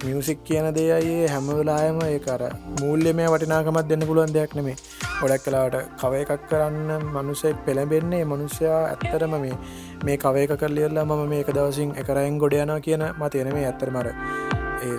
[0.04, 2.44] මියසික් කියන දේයේ හැම වෙලායම ඒ අර
[2.80, 4.76] මූල්‍ය මේ වටිනාකමත් දෙන්න පුළුවන් දෙයක් නෙමේ
[5.20, 9.60] ගොඩක් කලාට කව එකක් කරන්න මනුසෙක් පෙළඹෙන්නේ මනුෂ්‍යයා ඇත්තරම මේ
[10.06, 14.96] මේ කවයක කරලියල්ලා මම මේක දවසින් එකරයින් ගොඩ යනා කියන මතයන මේ ඇත්තරමර ඒ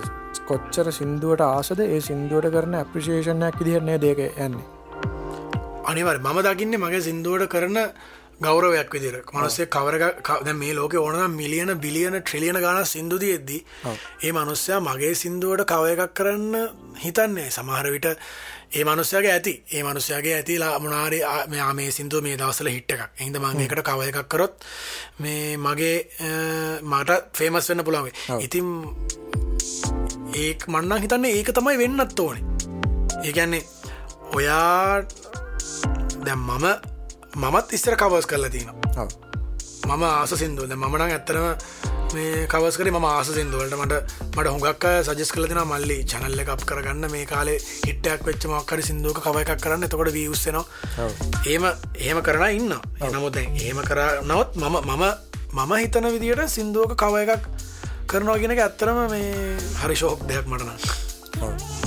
[0.47, 4.82] කොච්චර සිින්දුවට ආසද ඒ සිින්දුවට කරන අප්‍රිශේෂණයක් විදිහරන්නේ දෙක යන්නේ.
[5.83, 7.79] අනිවර මම දකින්නේ මගේ සිින්දුවට කරන
[8.41, 9.95] ගෞරවයක් විදිර මනුස්සේ කවර
[10.53, 13.61] මේ ලෝක ඕන මිලියන බිලියන ට්‍රිලියන ගන සිින්දුද එද්දී
[14.23, 16.55] ඒ මනුස්්‍යයා මගේ සිින්දුවට කව එකක් කරන්න
[17.03, 17.49] හිතන්නේ.
[17.49, 18.07] සමහර විට
[18.73, 19.53] ඒ මනුස්්‍යයාගේ ඇති.
[19.73, 23.03] ඒ මනුස්්‍යයාගේ ඇතිලා මනාරි මෙයා මේ සිින්දුව මේ දවසල හිට්ට එකක්.
[23.19, 24.55] එහිද මංගේකට කව එකක් කරොත්
[25.19, 25.97] මේ මගේ
[26.83, 28.67] මට ෆේමස් වෙන්න පුළාවේ ඉතින්
[30.35, 32.43] ඒ මන්නන් හිතන්නේ ඒක තමයි වෙන්නත් ඕනේ.
[33.23, 33.63] ඒගැන්නේ
[34.33, 35.05] ඔයා
[36.27, 36.67] දැම් මම
[37.43, 39.07] මමත් ඉස්සර කවස් කරලා තියනවා.
[39.87, 41.45] මම ආස සිින්දුවද මමනං ඇත්තරම
[42.13, 43.95] මේ කවස්කර ම ආස සිින්දුවලට මට
[44.35, 47.09] මට හොඟක් සජස් කලතින මල්ලි චනල්ල එකක් කරගන්න.
[47.11, 49.85] මේ කාලේ හිට්ටයක් වෙච්ච මක්කර සිින්දුවක කව එකක් කරන්න.
[49.87, 50.65] එතකොට වියස්සනවා
[51.51, 51.67] ඒම
[51.99, 55.05] ඒම කරන ඉන්න එනමුද ඒම කර නවත් මම මම
[55.53, 57.47] මම හිතන විදියට සිින්දුවක කව එකක්
[58.07, 61.82] කරනවා ගෙනක ඇත්තරම මේ හරි ශෝක් දෙයක් මටන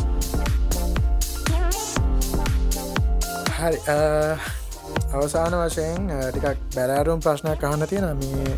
[3.57, 3.79] හරි
[5.13, 8.53] අවසාන වශයෙන් ටිකක් බැරෑරුම් ප්‍රශ්නයක් අහන්න තියෙන මේ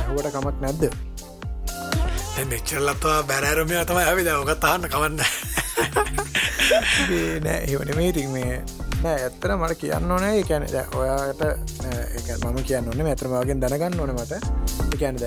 [0.00, 0.82] ඇහුවට කමක් නැද්ද?
[2.50, 5.18] මෙච්චරලත්වා බැරෑරමය තමයි ඇවිද ඔකත් අහන්න කවන්න
[7.44, 8.58] නෑ ඒවන මේ ඉතින් මේ
[9.02, 10.42] නෑ ඇත්තර මට කියන්න ඕනෑ.
[10.50, 11.42] කැන ඔයාට
[12.42, 13.06] මම කියන්න ඕන.
[13.06, 14.32] ඇතරමගෙන් දැනගන්න ඕන මට.
[14.94, 15.22] එකැනද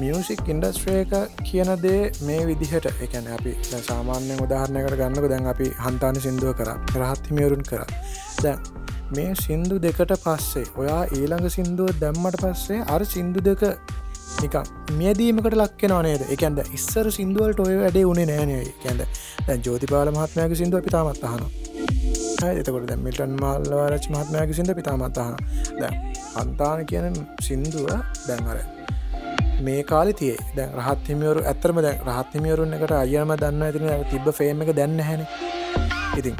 [0.00, 2.86] මියසික් ඉන්ඩස්ට්‍රේක කියන දේ මේ විදිහට.
[3.04, 5.30] එකැන අපි දැන් සාමාන්‍ය උදාහරණයකට ගන්නක.
[5.32, 6.70] දැන් අපි හන්තාන සිින්දුව කර.
[6.96, 7.84] රහත්තිමියවරුන් කර.
[8.42, 8.58] දැන්
[9.16, 13.62] මේ සින්දු දෙකට පස්සේ ඔයා ඊළඟ සින්දුව දැම්මට පස්සේ අර සින්දු දෙක
[14.42, 14.54] නික
[14.98, 16.22] මියදීමකට ලක්කෙන නේද?
[16.34, 19.02] එකන්ද ඉස්සර සිින්දුවලට ඔය වැඩේ උනේ නෑනය කැන්ද
[19.46, 21.42] දැන් ජෝතිපාල මහත්මයක සිින්දුව පිතාමත් අහන
[22.46, 25.36] එතකොට දැ මිටන් මල්ලවරච් මහත්මයක සිින්ද පිතාමත් අහන
[25.80, 25.92] දැ
[26.42, 27.88] අන්තාන කියන සින්දුව
[28.26, 28.77] දැන්වර
[29.66, 30.38] මේ කාලි තියේ.
[30.56, 35.00] දැන් රහත් හිමියවරු ඇතරම දැන් රහත් හිමියවරුන් එකට අයම දන්න ඇතින තිබ ෆේම එක දැන්න
[35.08, 35.22] හැන
[36.20, 36.36] ඉතින්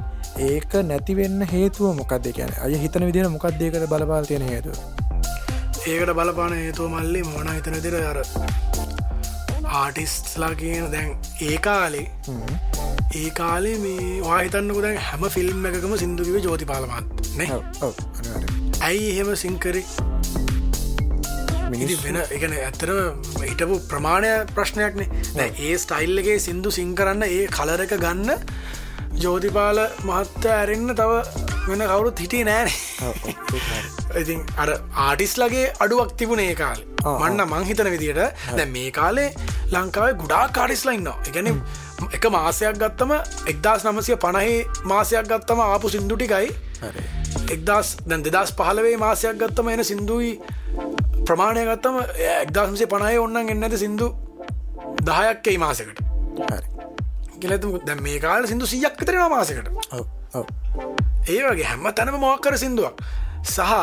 [0.48, 4.76] ඒක නැතිවෙන්න හේතුව මොකක්ද කියන අය හිතන විදින මොකක්දේකට බලපාල තියෙන හේතුව?
[5.86, 8.18] ඒකට බලපාන හේතුව මල්ලි මොන හිතන තිර අර
[9.78, 11.10] ආටිස්ලා කියන දැන්
[11.48, 12.06] ඒ කාලේ
[13.22, 17.48] ඒ කාලේ මේ වාහිතන්නක දැන් හැම ෆිල්ම් එකකම සිින්දුකිව ජෝති පාලමත් නේ?
[18.88, 19.84] ඇයි එහෙම සිංකරේ
[21.68, 22.90] වෙන එකන ඇත්තර
[23.42, 28.30] හිටපු ප්‍රමාණය ප්‍රශ්නයක්නේ දැ ඒ ස්ටයිල්ලගේ සිින්දු සිංකරන්න ඒ කලර එක ගන්න
[29.18, 31.12] ජෝතිපාල මහත්ත ඇරෙන්න්න තව
[31.66, 32.76] වෙන කවුරුත් හිටිය නෑනේ
[34.16, 36.80] ඉතින් අර ආටිස්ලගේ අඩුවක් තිබුණ කාල.
[37.06, 38.22] මන්න මංහිතන විදිට
[38.54, 39.28] දැ මේ කාලේ
[39.72, 41.52] ලංකාවේ ගුඩා කාඩිස්ලා ඉන්න එකන
[42.10, 43.12] එක මාසයක් ගත්තම
[43.46, 44.56] එක්දස් නමසය පණහි
[44.86, 46.48] මාසයක් ගත්තම ආපු සිින්දුටිකයි
[47.48, 50.32] එක්දස් දැන් දෙදස් පහලවේ මාසයක් ගත්තම එන සිින්දුයි
[51.28, 51.96] ප්‍රමාණය ගත්තම
[52.34, 54.08] එක්දස්මසේ පණය ඔන්නන් එන්නද සිින්දු
[55.08, 55.98] දහයක් එයි මාසකට.
[57.42, 59.68] ගෙලතු දැ මේ කාල සිින්දු සියක් තරෙන මාසකට.
[61.28, 63.02] ඒ වගේ හැම තැනම මොක්කර සිින්දුවක්.
[63.46, 63.74] සහ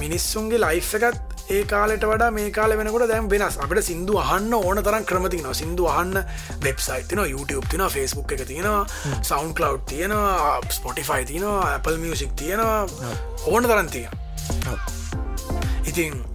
[0.00, 1.20] මිනිස්සුන්ගේ ලයිෆ් එකත්
[1.50, 3.58] ඒ කාලට වඩා මේ කාල වෙනකොට දැම් වෙනස්.
[3.64, 6.24] අපට සිින්දු අහන්න ඕන තරම් ක්‍රමතින සිින්දු අහන්න
[6.66, 8.82] වෙබ්සයිට තින YouTube තින ෆස්බුක් එක තියෙනවා
[9.22, 12.86] සවන් කලව් තියෙනවා ස්පොටිෆයි තියනවා Apple මියසික් තියෙනවා.
[13.46, 14.08] ඕන තරන් තිය
[15.84, 16.31] ඉතින්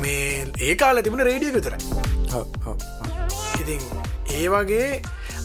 [0.00, 1.74] මේ ඒ කාල තිබුණ රේඩිය විතර
[3.60, 3.82] ඉතින්
[4.32, 4.88] ඒ වගේ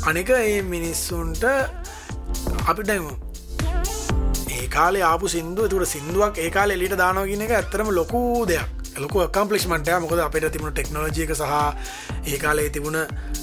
[0.05, 1.43] අනික ඒ මිනිස්සුන්ට
[2.65, 2.89] අපිට
[4.49, 8.67] ඒ කාලේ ආපු සිින්දුව තුර සිින්දුවක් ඒ කාල එලිට දානෝගෙන එක ඇත්තරම ලොකු දෙයක්.
[8.97, 11.53] ලොක කම්පලිස්මට මොකද අපිට තිබුණ ටෙක්නෝජයක සහ
[12.25, 12.97] ඒ කාලේ තිබුණ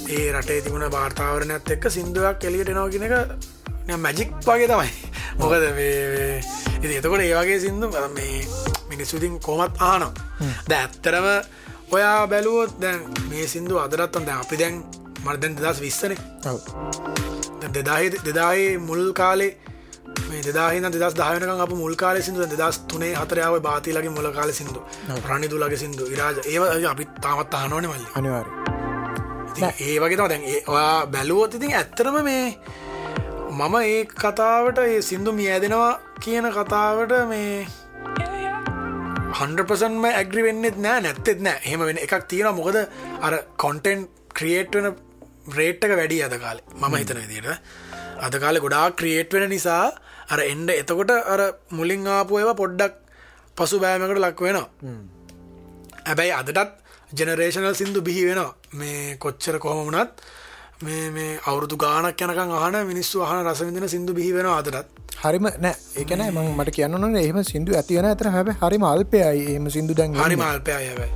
[0.09, 3.15] ඒ රටේ තිබුණ භාර්තාවරණයත් එක්ක සිින්දුවක් එලියට එනෝගෙන එක
[3.97, 4.91] මැජික් වගේ තමයි.
[5.39, 5.55] මොකද
[6.91, 8.41] එතකොට ඒවගේ සිින්දු මේ
[8.97, 10.13] මිනිස්සුතින් කොමත් ආනම්
[10.69, 11.27] ද ඇත්තරම
[11.95, 14.83] ඔයා බැලුවොත් දැන් මේ සිින්දු අදරත්තන් දැ අපි දැන්
[15.25, 16.19] මර්දැන් දෙදස් විස්සනේ
[18.27, 19.53] දෙදායි මුල් කාලේ
[20.31, 24.81] මේ දෙදාහි දෙදස් දායනක අප මුල් කාල සිදු දෙදස් තුනේ හතරයාව බාතිලගේ මුල කාල සිදු
[25.29, 26.37] රනිදුලගේ සිදු ඉරාජ.
[26.51, 28.05] ඒ අපි තාමත් අහනෝන මල්ල.
[28.19, 28.47] අනිවාර
[29.81, 30.43] ඒ වගේ දැන්
[30.73, 32.45] ඔයා බැලුවොත් ඉතින් ඇත්තරම මේ
[33.51, 35.93] මම ඒ කතාවට ඒ සිින්දු මියදෙනවා
[36.25, 37.67] කියන කතාවට මේ
[39.39, 41.59] හන්පසන්ම ඇග්‍රි වෙන්නෙත් නෑ නැත්තෙත් නෑ.
[41.71, 42.79] හෙම වෙන එකක් තියෙන මොකද
[43.27, 44.09] අර කොන්ටෙන්්
[44.39, 44.87] ක්‍රියේට් වෙන
[45.59, 46.65] රේට්ක වැඩි අද කාලේ.
[46.81, 47.49] මම හිතන විදිට
[48.27, 49.85] අද කාලෙ ගොඩා ක්‍රියේට් වෙන නිසා
[50.33, 51.41] අර එන්ඩ එතකොට අර
[51.79, 52.95] මුලින් ආපු ඒව පොඩ්ඩක්
[53.57, 54.69] පසු බෑමකට ලක් වෙනවා.
[56.07, 56.73] ඇබැයි අදටත්
[57.19, 58.53] ජෙනරේෂනල් සිින්දු බිහි වෙනවා.
[58.79, 60.27] මේ කොච්චර කොහොම වුණත්
[60.81, 64.87] මේ මේ අවුරදු ගානක් යනකං අහන මිනිස්සු අහන රසවිදින සිින්දු බිහි වෙන අදටත්.
[65.19, 65.75] හරිම නෑ.
[65.97, 70.37] ඒකන ම මට කියන්න එහම සිින්දු ඇතිවන ඇතර හැබ හරි මල්පයයි එම සිින්දු දැන් හරි
[70.37, 71.09] මල්පය ඇබයි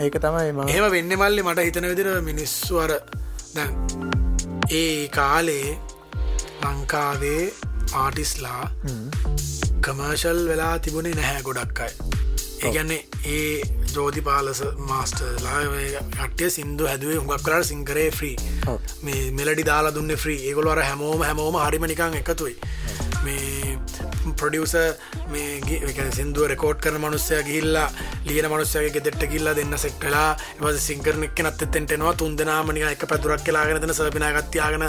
[0.00, 2.92] ඒක තමයි ඒම වෙන්න මල්ලි මට හිතන විදිර මිනිස්සු අර
[3.54, 3.72] දැන්
[4.72, 5.78] ඒ කාලේ
[6.64, 7.44] ලංකාවේ
[7.96, 8.64] ආටිස්ලා
[9.80, 11.94] කමර්ශල් වෙලා තිබුණේ නැහැ ගොඩක් අයි
[12.66, 13.00] ඒගැන්නේ
[13.36, 13.62] ඒ
[13.94, 15.60] ජෝතිපාලස මාස්ටර්ලා
[16.18, 18.36] කටය සිින්දු හැදුවේ හුඟක් කරට සිංකරේ ්‍රී
[19.08, 22.56] මේ මෙලඩි දාලා දුන්න ්‍රී ඒගොලවර හැමෝම හැමෝම හරිමනිකං එකතුයි.
[23.24, 23.78] මේ
[24.38, 24.74] ප්‍රඩියස
[25.32, 27.86] මේ සිින්දුව රෙකෝඩ් කරන මනුස්සය ගිල්ලා
[28.28, 33.94] ලියන මනුස්සයගේ ගෙදෙට්ට කිල්ලා දෙන්න සෙක් කලා එව සිංකරනෙක් නත්තෙන්ටෙනවා තුන් දෙනාමනික එක පැතුරක් කලාගෙනතන
[33.98, 34.86] සබිනාගත්තියාගෙන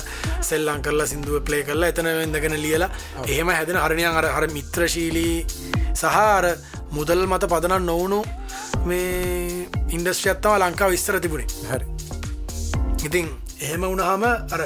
[0.50, 2.92] සෙල්ලං කරලා සිින්දුව ප්ලේ කරලා එතන වෙදගෙන ලියලා.
[3.28, 5.38] එහෙම හැදෙන හරණයන් අර හර මිත්‍රශීලී
[5.94, 6.46] සහර
[6.94, 8.20] මුදල් මත පදන නොවුණු
[8.86, 11.50] මේ ඉන්ඩස්්‍රයත්තව ලංකා විස්තර තිබුණේ.
[11.70, 11.86] හරි.
[13.04, 13.28] ඉතින්
[13.60, 14.62] එහෙම වුණහම අර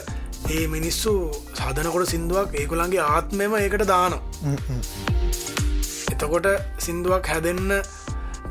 [0.47, 1.11] ඒ මිනිස්සු
[1.59, 4.13] සාධනකොට සිින්දුවක් ඒකුළන්ගේ ආත්මම ඒකට දාන
[6.13, 6.47] එතකොට
[6.79, 7.73] සිින්දුවක් හැදෙන්න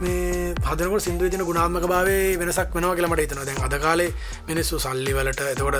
[0.01, 4.11] මේ පදනකට සිින්දුව තින ගුණාත්මක භාවේ වෙනසක් වෙනවා කියලමට හිතන දැන් අද කාලේ
[4.49, 5.77] මිනිස්සු සල්ලි වලට එතකොට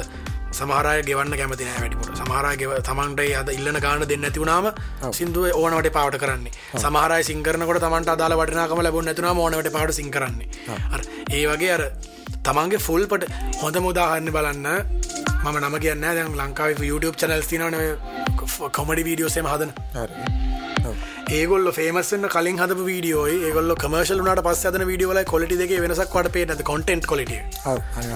[0.57, 4.67] සමහරය ගෙවන්න කැමතින වැඩිපුට සමහරය ගෙව තමන්ට අද ඉල්ලන ගාන දෙන්න ඇතිවුණාම
[5.19, 6.53] සිින්දුව ඕනවට පාට කරන්නේ.
[6.85, 10.49] සමහරයි සිංකරනකොට තමන්ට අදාල වටනාකම ලැබුණ නැතුන ඕනවට පාට සිංකරන්නේ
[11.31, 11.85] ඒ වගේ අර
[12.49, 13.29] තමන්ගේ ෆුල්පට
[13.63, 14.67] හොඳ මුදාහන්න බලන්න.
[15.45, 17.65] මම නම කියන්න දැන් ලංකාව YouTube චනල් තිනන
[18.73, 19.71] කොමඩි වීඩියෝසේම හදන
[21.31, 26.35] ඒගොල්ල ෆේමස්සන්න කලින් හද වීඩියෝයි ඒගොල්ල කමර්ශල් වනට පස් අදන වීඩියෝල කොලිටි දෙක වෙනසක් වට
[26.37, 27.33] පේට කොටෙන්ට් කොලිට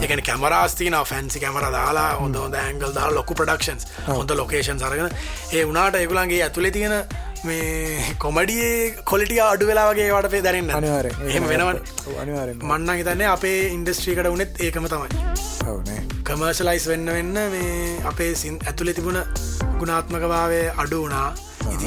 [0.03, 5.19] එකන කැමරස්තින ෆැන්සි කැමර දාලා හොඳ හොඳ ඇංගල් දා ලොකු ප්‍රඩක්ෂන්ස් හොඳ ලොකේෂන් සරගෙන
[5.53, 6.97] ඒ වනාට ඒගුලන්ගේ ඇතුළෙ තියෙන
[7.43, 8.65] මේ කොමඩිය
[9.05, 14.89] කොලිටිය අඩු වෙලාගේ වට පේ දැරන්න අනිවාර එහම වෙනවට මන්න හිතන්නේ අපේ ඉන්ඩස්ට්‍රීකට වනෙත් ඒකම
[14.89, 15.99] තමයි.
[16.25, 19.21] කමර්ශලයිස් වෙන්න වෙන්න මේ අපේ සින් ඇතුළෙ තිබුණ
[19.79, 21.29] ගුණාත්මකභාවය අඩු වනා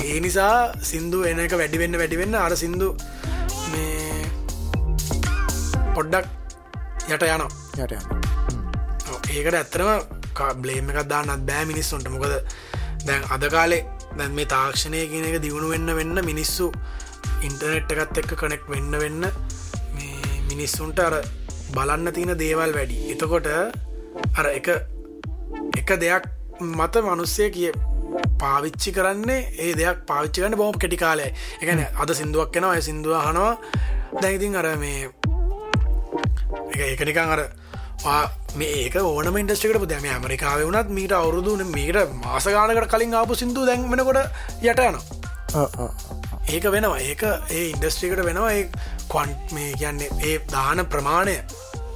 [0.04, 0.56] ඒ නිසා
[0.92, 2.88] සින්දු එන එක වැඩිවෙන්න වැඩිවෙන්න අර සින්දු
[3.72, 4.26] මේ
[5.96, 6.28] පොඩ්ඩක්
[7.14, 7.50] යට යනවා.
[7.84, 8.24] යට යන
[9.34, 9.90] ඒකට ඇත්තරම
[10.64, 12.10] බ්ලේම එකක් දාන්නත් බෑ මිනිස්සුන්ට.
[12.14, 12.34] මොකද
[13.08, 13.84] දැන් අද කාලේ
[14.18, 16.72] දැන් මේ තාක්ෂණය කියන එක දියුණු වෙන්න වෙන්න මිනිස්සු
[17.48, 19.26] ඉන්ටර්නෙට් එකත් එක්ක කනෙක්් වෙන්න වෙන්න
[20.52, 21.16] මිනිස්සුන්ට අර
[21.76, 23.00] බලන්න තියෙන දේවල් වැඩි.
[23.14, 23.48] එතකොට
[24.40, 24.68] අර එක
[25.80, 26.30] එක දෙයක්
[26.62, 27.72] මත මනුස්සය කිය
[28.44, 31.28] පාවිච්චි කරන්නේ ඒ දෙයක් පාවිච්චි කන්න බොහම කෙටි කාලය
[31.62, 33.52] එකන අද සිින්දුවක් කෙනවා සිින්දුව හනවා
[34.22, 35.02] දැයිතින් අර මේ
[36.82, 37.42] ඒකනිකං අර
[38.56, 44.20] මේ ඒක ඕන ඉන්ටස්ටිකට දැම ඇමරිකාව වුණත් මීට අවුරුදු මීට මාසගානකට කලින් ආපු සිින්දු දැන්වෙනකොට
[44.64, 44.98] යට යන
[45.54, 47.00] ඒක වෙනවා.
[47.00, 48.52] ඒක ඒ ඉන්ඩස්ට්‍රිකට වෙනවා.
[48.52, 48.70] ඒ
[49.08, 51.36] කොන්ට් මේ කියන්නේ ඒ දාන ප්‍රමාණය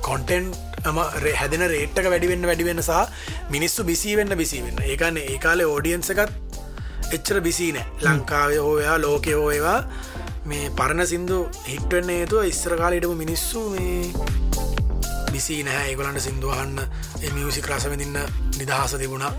[0.02, 1.00] කොන්ටෙන්ට් ම
[1.36, 3.02] හැදෙන රේට්ක වැඩිවෙන්න වැඩිවෙන්න සහ
[3.50, 6.22] මිනිස්සු බිසිවෙන්න බිසිවෙන්න ඒකන්න ඒ කාලේ ෝඩියන්සකත්
[7.12, 9.80] එච්චර බිසිනෑ ලංකාවය හෝයා ලෝකය හෝඒවා
[10.46, 14.02] මේ පරණ සිින්දු හිටවෙන්නේ තුව ඉස්සර කාලයටම මිනිස්සු මේ
[15.32, 16.80] බිසි නැහැ ඒගොලන්ට සිින්දුවහන්න
[17.36, 18.18] මියසික් රසවිඳන්න
[18.58, 19.34] නිදහස තිබුණා.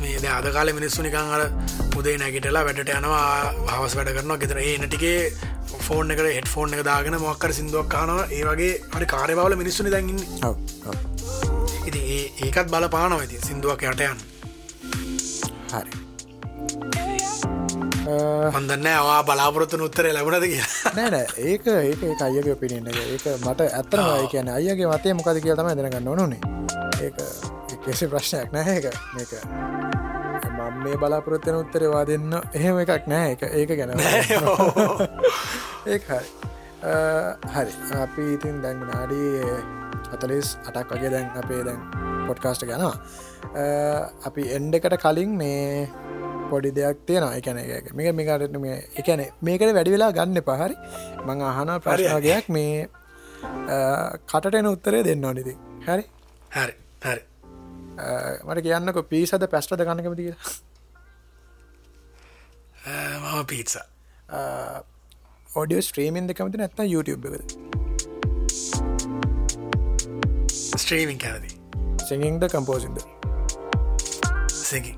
[0.00, 1.42] මේ ද අද කාල මිනිස්සු නිකං අර
[1.96, 3.24] උදේ නැගිටලා වැඩට යනවා
[3.68, 4.38] හවස් වැඩ කරනවා.
[4.38, 5.18] ගෙතර ඒ නටිකේ
[5.80, 10.20] ෆෝන් එකට හෙට ෆෝන් එක දාගෙන මොක්කර සිින්දුවක් කානවා ඒ වගේ හරි කාරබවල මිනිස්සුනි දැගන්න
[11.86, 12.00] ඉති
[12.42, 14.18] ඒකත් බල පානව ඇති සිින්දුවක් යටයන්
[15.72, 15.92] හරි.
[18.52, 20.62] හොඳන්න අවා බලාපොරොත්තු උත්තර ලැබුණද කිය
[20.94, 26.08] නෑන ඒක ඒක අයගේ පිනෙන්න ඒක මට ඇත්තනයි කියන අයගේ මතය මොකද කිය තම දෙනගන්න
[26.08, 26.40] ඕනුනේ
[27.00, 27.18] ඒක
[27.84, 29.32] කෙසි ප්‍රශ්නයක් නැහැ එක මේක
[30.84, 32.32] මේ බලාපොරොත්තන උත්තරවා දෙන්න.
[32.54, 33.90] එහෙම එකක් නෑ එක ඒක ගැන
[35.92, 37.72] ඒ හරි.
[37.96, 39.42] අපි ඉතින් දැන් නාඩී
[40.14, 41.80] අතලිස් අටක් වගේ දැන් අපේ දැන්
[42.28, 42.96] පොඩ්කාස්ට ගැනවා
[44.24, 45.88] අපි එන්ඩ එකට කලින් මේ
[46.50, 47.36] පොඩි දෙයක් තියෙනවා.
[47.38, 50.76] එකන එක මේක මේකට මේ එකන මේකට වැඩි වෙලා ගන්න පහරි
[51.26, 52.88] මං අහන ප්‍රශ්නගයක් මේ
[54.26, 55.54] කටට එන උත්තරේ දෙන්න ඕනිති
[55.86, 56.04] හරි?
[56.50, 57.22] හරි හරි.
[58.44, 60.71] මට කියන්නක පිසද පැස්ටද ගන්නකමති කියලා
[62.86, 63.76] මම පීත්ස
[65.60, 67.52] ඔඩිය ස්ට්‍රීමෙන් දෙකමති නැත්ත YouTube එකද?
[70.76, 71.50] ස්ට්‍රීමින් කැනති
[72.08, 72.98] සිංහින්ද කම්පෝසින්ද
[74.50, 74.94] සිගි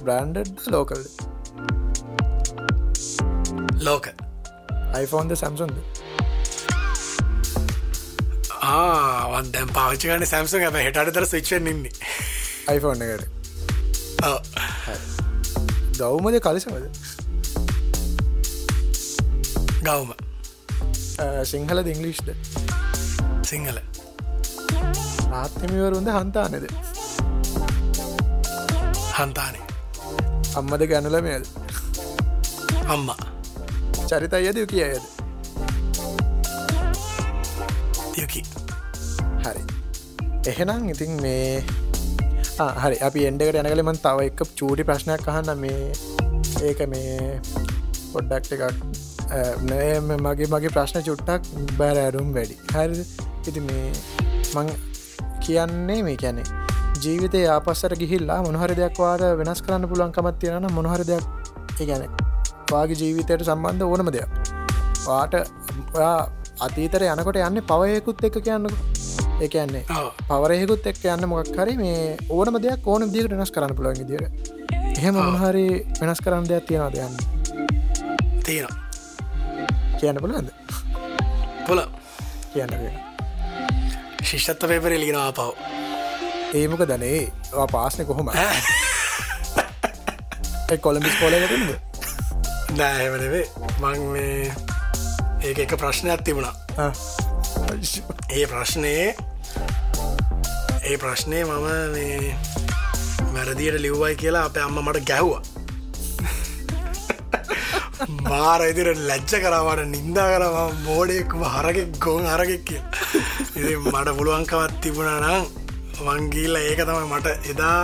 [0.00, 1.04] බ්‍රන්ඩ් ලෝකල්
[3.88, 4.08] ලෝක
[5.02, 5.76] iPhoneද සැම්සුන්ද
[8.70, 11.92] ආවන් දැම් පාචිකන සැම්සුන් ඇ හෙටතර සිච්චෙන් ඉන්නේ.
[12.76, 13.28] iPhone එකට
[16.00, 17.07] ගෞමද කලිසමද
[19.80, 20.10] ගෞම
[21.44, 22.28] සිංහල ඉංගලිෂ්ද
[23.42, 23.78] සිංහල
[25.32, 26.66] ආත්මිවරුන්ද හන්තානෙද
[29.18, 29.64] හන්තානේ
[30.56, 31.46] අම්මද ගැනුලමයද
[32.86, 33.24] අම්මා
[34.04, 35.04] චරිත අයද යුකිය අයද
[38.18, 38.42] යකි
[39.44, 39.62] හරි
[40.46, 41.62] එහෙනම් ඉතින් මේ
[42.78, 45.82] හරි අපි එන්ඩකට යනකලමන් තව එක චූටි ප්‍රශ්නයක් අහන්න මේ
[46.62, 47.36] ඒක මේ
[48.12, 48.97] පොඩ්ඩක්ට එකක්
[50.26, 51.42] මගේ මගේ ප්‍රශ්න චුට්ටක්
[51.80, 52.56] බෑර ඇරුම් වැඩි.
[52.74, 53.04] හරි
[53.48, 53.92] ඉති මේ
[54.54, 54.68] මං
[55.46, 56.42] කියන්නේ මේ කැනෙ
[57.04, 62.06] ජීවිතය ආපස්සට ගිහිල්ලා මොනහරි දෙයක් වාද වෙනස් කරන්න පුළුවන්කමත් තියෙන මොනහරි දෙයක් ගැන
[62.72, 64.30] වාගේ ජීවිතයට සම්බන්ධ ඕනම දෙයක්.
[65.06, 65.34] වාට
[66.66, 68.66] අතීතර යනකොට යන්න පවයකුත් එක කියන්න
[69.46, 69.84] එකන්නේ
[70.30, 74.26] පවරයකුත් එක් යන්න මොක් හරි මේ ඕනම දෙයක් ඕන දිකට වෙනස් කරන්න පුළුවන් දිර
[74.96, 75.66] එහෙම මොනහරි
[76.00, 77.14] වෙනස් කරන්න දෙයක් තියෙනවා දෙයන්න
[78.44, 78.87] තියෙනවා
[80.00, 80.48] කියන්න පුළන්ද
[81.66, 81.80] පුල
[82.52, 82.72] කියන්න
[84.22, 85.50] ශිෂ්ෂත්ත පේපර ලිගෙනවා පව්
[86.54, 87.20] ඒමක දනේ
[87.72, 88.30] පාසන කොහොම
[90.80, 91.70] කොළඹිස් කොලගටද
[92.78, 93.44] නෑහමනවේ
[93.80, 94.52] මං මේ
[95.42, 96.54] ඒක එක ප්‍රශ්නයක් තිබුණා.
[98.30, 99.14] ඒ ප්‍රශ්නයේ
[100.84, 102.36] ඒ ප්‍රශ්නය මම මේ
[103.32, 105.42] මැරදියට ලිව්වයි කියලා අප අම්ම මට ගැහ්වා
[108.22, 112.82] මාර ඉදිර ලැච්ච කරවාට නින්දා කරවා මෝඩෙක්ම හරගෙක් ගොන් හරගෙක් කිය
[113.62, 115.46] ඉ මට පුළුවන්කවත් තිබුණ නම්
[116.00, 117.82] වංගීල්ල ඒක තමයි මට එදා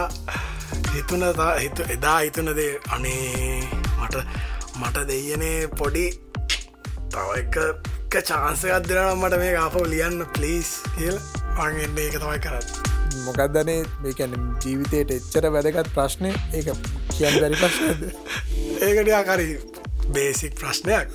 [0.94, 1.24] හිතුන
[1.58, 3.60] හිතු එදා හිතුනදේ අනේ
[3.98, 4.24] මට
[4.80, 6.06] මට දෙයනේ පොඩි
[7.10, 11.18] තව එක චාන්සකත් දෙනම් මට මේ ආපව ලියන්න පලිස් කියල්
[11.58, 12.68] අන්ගන්න ඒක තමයි කරත්
[13.24, 16.70] මොකක්දනේ මේකැන ජීවිතයට එච්චර වැදගත් ප්‍රශ්නය ඒක
[17.14, 18.02] කියන්න බැරි ප්‍රශ්නද?
[18.80, 19.48] ඒකට ආකරි
[20.12, 21.08] බේසික් ප්‍රශ්නයක්.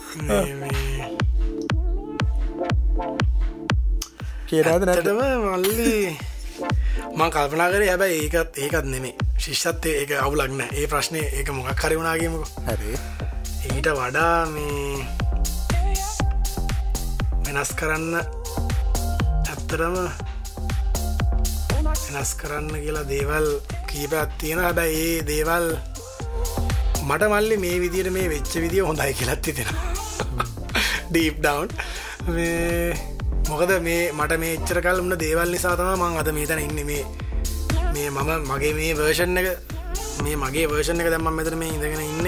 [4.49, 6.17] කියනද නැටම මල්ලි
[7.17, 12.45] මං කල්පනා කර හැබැයි ඒකත් ඒකත් නෙමේ ශිෂ්ෂත්තය ඒක අවුලක්න ඒ ප්‍රශ්නය ඒක මොකක් කරුණාගේමක
[12.67, 12.93] හරි.
[13.69, 15.05] ඊට වඩා මේ
[17.45, 18.13] වෙනස් කරන්න
[19.49, 19.95] ඇත්තරම
[22.09, 23.47] වෙනස් කරන්න කියලා දේවල්
[23.89, 25.67] කීපත් තියෙන හැබැයි ඒ දේවල්
[27.07, 29.71] මට මල්ලි මේ විදියට මේ වෙච්ච විදිිය හොඳයි කියලත් තිෙන
[31.11, 31.67] ඩීප් ඩවන්
[33.49, 36.81] මොකද මේ මට මේ එච්චර කල්න්න දේවල් නිසා තම මං අද මේ තැන ඉන්න.
[36.85, 37.03] මේ
[37.93, 39.47] මේ මම මගේ මේ වර්ෂන් එක
[40.23, 42.27] මේ මගේ වර්ෂණ එක දැම්ම මෙතර මේ ඉඳගෙන ඉන්න.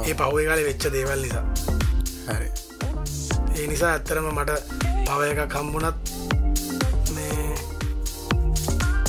[0.00, 1.44] ඒ පහුව කාල වෙච්ච දේවල් නිසා.
[2.28, 2.48] හරි.
[3.56, 4.50] ඒ නිසා ඇත්තරම මට
[5.06, 5.98] පව එක කම්බුණත්
[7.14, 7.48] මේ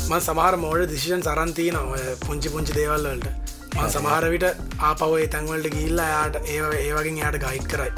[0.10, 1.80] මන් සමහර මෝඩ දිශෂන් සරන්තියන
[2.26, 4.45] පුංචි පුංචි දේවල්වලට මන් සමහර විට
[4.89, 7.91] ආපවේ තැන්වලට ගිල්ලා යාට ඒ ඒවගින් යායට ගයිඩ් කරයි.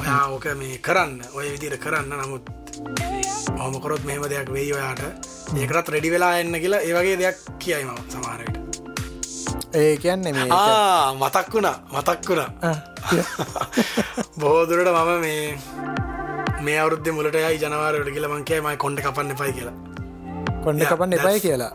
[0.00, 2.12] ඔයා ඕක මේ කරන්න ඔය විදිර කරන්න.
[2.22, 2.44] නමුත්
[3.62, 5.02] හොමකොරොත් මෙහම දෙයක් වෙයි ඔයාට.
[5.62, 8.56] ඒකරත් රෙඩි වෙලා එන්න කියලා ඒවගේ දෙයක් කියයිම සමහරයට
[9.80, 10.46] ඒ කියන්නේ මේ
[11.20, 12.50] මතක් වුණා මතක් වුණා.
[14.40, 15.58] බෝදුරට මම මේ
[16.68, 19.76] මේ අවුද්ධ මුලට යයි ජනවාරයට කියලා මංකේ මයි කොන්ඩ කපන්න එපයි කියලා.
[20.82, 21.72] Yeah, කපන්න එපයි කියලා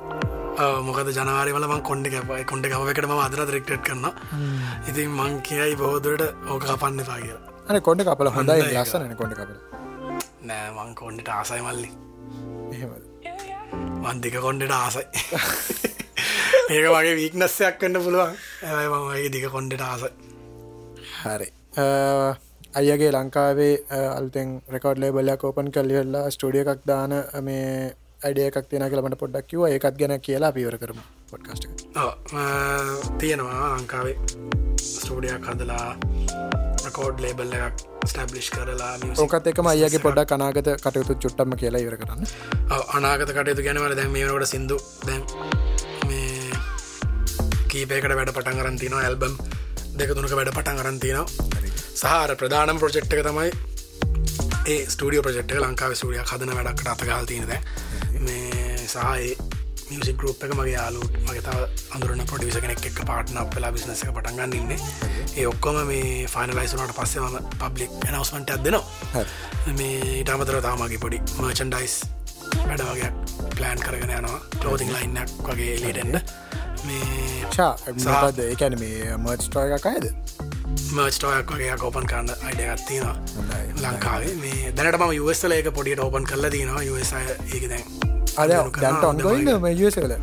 [0.58, 4.08] මොකද ජනවාරවල මං කොන්ඩ කපයි කොන්ඩ කපකට ම අදරත් රෙක්ට් කරන්න
[4.89, 7.52] ඉතින් මං කියයි බෝදුරට ඕක කපන්න එපා කියලා.
[7.68, 8.60] අන කොඩ කපල හොඳයි.
[8.74, 9.56] ලස්සන කොඩ කපල.
[10.43, 11.89] නෑ මං කොන්ඩට ආසයි මල්ලි.
[14.04, 15.06] වන්දික කොන්ඩට ආසයි.
[16.74, 18.36] ඒක වගේ වීක්නස්සයක් කන්න පුළුවන්.
[18.68, 20.12] ඇයි මම වගේ දික කොන්ඩට ආසයි.
[21.24, 21.49] හරි.
[22.74, 23.74] අයගේ ලංකාවේ
[24.10, 29.61] අලුතෙන් රෙකෝඩ් ලේබලයක් ඕපන් කල්ලිවෙල්ලා ස්ටඩිය එකක් දාන මේ අඩිය එකක් තියෙන කියලමට පොඩ්ඩක් කිව
[29.67, 30.99] ඒකත් ගැන කියලා පිවර කරම
[31.32, 31.65] පොඩ්කාස්ට
[33.19, 34.15] තියෙනවා ලංකාවේ
[34.82, 35.88] ස්ටෝඩියක් හදලා
[36.91, 38.91] කෝඩ් ලේබල් එකක් ස්ටබ්ලිෂ් කරලා
[39.26, 42.28] ඕකත් එකම අයගේ පොඩ්ඩක් කනාගත කටයුතු චුට්ටම කියලා ඉවර කරන්න.
[42.97, 45.24] අනාගත කටයුතු ගැනවල දැන් මේකට සිින්දු දැන්
[46.07, 46.51] මේ
[47.72, 49.36] කීපයකට වැඩ පටන් කරන්තින ඇල්බම්
[49.97, 51.26] දෙක තුනක වැඩ පටන් කරන්තිනවා
[51.95, 53.49] සහර ප්‍රධානම් ප්‍රජෙක්්ක තමයි
[54.67, 57.53] ඒ ස්ටඩිය ප්‍රජෙක්්ක ලංකාව සූරිය හදන වැඩක්ට අතගල් තියනද
[58.20, 59.36] මේ සහයේ
[59.91, 64.14] මියසික් ගරුප් එක මගේ යාලු මගේ තව අඳුරන පොඩිවිස කෙනෙක් එක් පාටන අපලා බිනස එක
[64.18, 64.72] පටන්ගන්න ඉන්න.
[65.38, 69.26] ඒ ඔක්කොම මේ ෆයිනලයිසුනට පස්සෙම පබ්ලික් නවස්මට ඇදනවා
[69.80, 71.97] මේ ඉටමතර තාමගේ පොඩි මර්චන්ඩයිස්
[72.68, 73.12] වැඩ වගේ
[73.57, 74.39] ප්ලෑන් කරගෙන යනවා.
[74.64, 76.16] ලෝතිං ලයින්නක් වගේ ලීටෙන්ඩ
[76.88, 80.07] මේ ශාද ඒකැන මේ මර්ස්ටෝය එකයිද
[80.91, 83.15] මර්ස්ටෝයක් වගේ කෝපන් කරන්න අයිඩගත්තිනවා.
[83.84, 84.36] ලංකාවේ.
[84.43, 86.84] මේ දැනටම යුවස්ල එක පොඩියට ඕපන් කල්ල දිනවා.
[86.84, 87.86] යස ඒක දැන්
[88.38, 90.13] අද දැන්ට ඔන්ගොයින්න මේ යසකල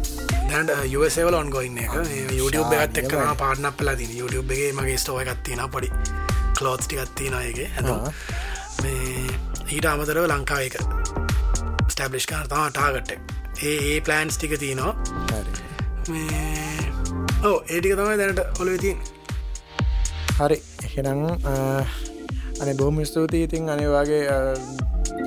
[0.51, 1.97] දැන්ට යසවල ඔන්ගොයින්න එක.
[2.33, 5.91] YouTube එකත් එක් කරන පාටන පලා තින YouTube එකගේ මගේ ස්ටෝය එකත්තින පොඩි
[6.59, 7.89] කලෝත්ස් ටිකත්තිනයගේ ඇඳ
[8.83, 9.27] මේ
[9.69, 10.77] ඊට අමතරව ලංකාව එක
[11.89, 14.93] ස්ටබ්ලිෂ් කාර්තම ටාගට්ට ඒ ඒ ප්ලෑන්ස් ටික තියනවා.
[17.45, 18.99] ඕ ඒටික තමයි දැනට ඔොල තින්
[20.39, 20.59] හරි.
[20.87, 21.21] එහෙනම්
[22.61, 23.45] අන බොහම ස්තුතියි.
[23.45, 24.23] ඉතින් අනිවාගේ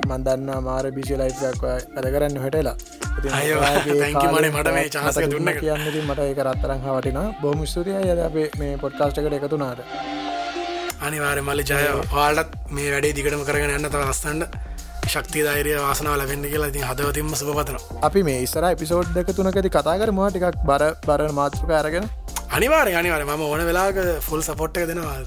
[0.06, 2.76] මන්දන්න මාර බිසි ලයිෆක් ඇද කරන්න හටලා.
[3.20, 5.60] මට මේ එක දුන්න එක.
[5.60, 9.80] කියන්න මට ඒක රත්තරං වටින බොහම ස්තුතිය යද අපේ මේ පොඩ්කාස්ටකට එකතුනාට
[11.02, 14.56] අනිවාර මල්ලි ජය වාලටත් මේ වැඩේ දිගටම කරගෙන යන්න තව අස්තන්ට
[15.08, 19.96] ශක්ති දෛරය වාසනාව ලැබෙන්න්න කියලා ඉතින් හදවතින්ම සුපතන අපි මේ ඉස්සර පිසෝඩ් දෙක තුනකති කතා
[19.98, 22.06] කර මා ටිකක් බර බරණ මාතෘක අරගෙන
[22.52, 25.24] අනිවාර අනිවාර ම ඕන වෙලාක ෆුල් සපොට් එක දෙනවාල්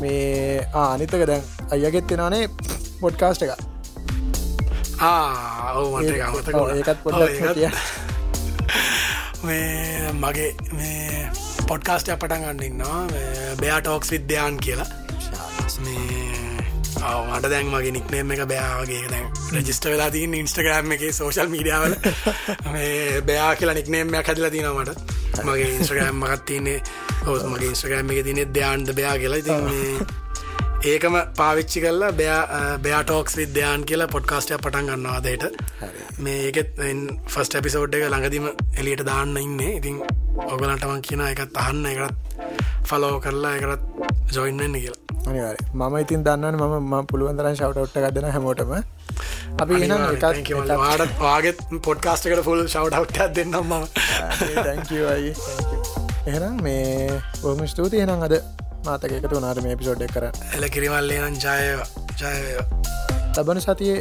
[0.00, 2.44] මේ ආනිතක දැන් අයගෙත් තිනානේ
[3.00, 3.52] පොඩ්කාස්ට එක
[6.70, 7.02] ඒකත්
[7.54, 7.78] කියන්න.
[9.44, 11.30] මේ මගේ මේ
[11.68, 13.00] පොඩ්කාස්ටය පටන් ගන්නන්නවා
[13.60, 14.88] බයා ටෝක්ස් විද්‍යාන් කියලා.
[15.78, 16.37] මේ
[16.98, 21.94] මට දැන් මගේ නික්නේම එක බෑවගේ දැන් රජිස්ට වෙලා තින් ඉන්ස්ටග්‍රම් එක සෝශල් මීඩියාවල
[23.26, 26.78] බයා කියලා නික්නේමයක් හැදිලා තිනවට මගේ ඉන්ස්ට්‍රගෑම් මකත් තියන්නේ
[27.26, 29.38] ඔ මගේ ඉන්ස්ට්‍රගෑම් එක තිනෙ දයාන්ද බයා කියලා.
[29.38, 29.92] ඉතින් මේ
[30.80, 35.44] ඒකම පාවිච්චි කල්ලා බෑ බෑටෝක්ස් විද්‍යාන් කියලා පොඩ්කාස්ටය පටන් ගන්නවාදයට
[36.18, 36.70] මේ ඒකෙත්
[37.26, 39.58] ෆස්ට එපිසෝඩ් එක ළඟදිම එලියට දාන්න ඉන්න.
[39.70, 39.96] ඉතින්
[40.46, 42.14] ඔගලන්ටමන් කියන එකත් අහන්න එකත්
[42.88, 43.82] ෆලෝ කරලා එකරත්
[44.36, 45.00] ජොයින්න්න කියලා.
[45.26, 48.72] අනිවාර මම ඉතින් දන්නන මම පුළුවන්දරන් ශවට් ගදන හැමෝටම.
[49.58, 49.74] අපි
[50.76, 53.74] වාඩත් වාගෙත් පොඩ්කාස්ටකට ෆුල් ශවට් දෙන්නම් ම
[56.28, 58.38] එහෙනම් මේ බොහම ස්තුති එනම් අද
[58.88, 61.58] මාතක එකතු නාට මේ පිසෝඩ් කර එල කිරිවල්ලේ නම් ජය
[62.20, 62.34] ජය
[63.34, 63.98] ලබන සතියේ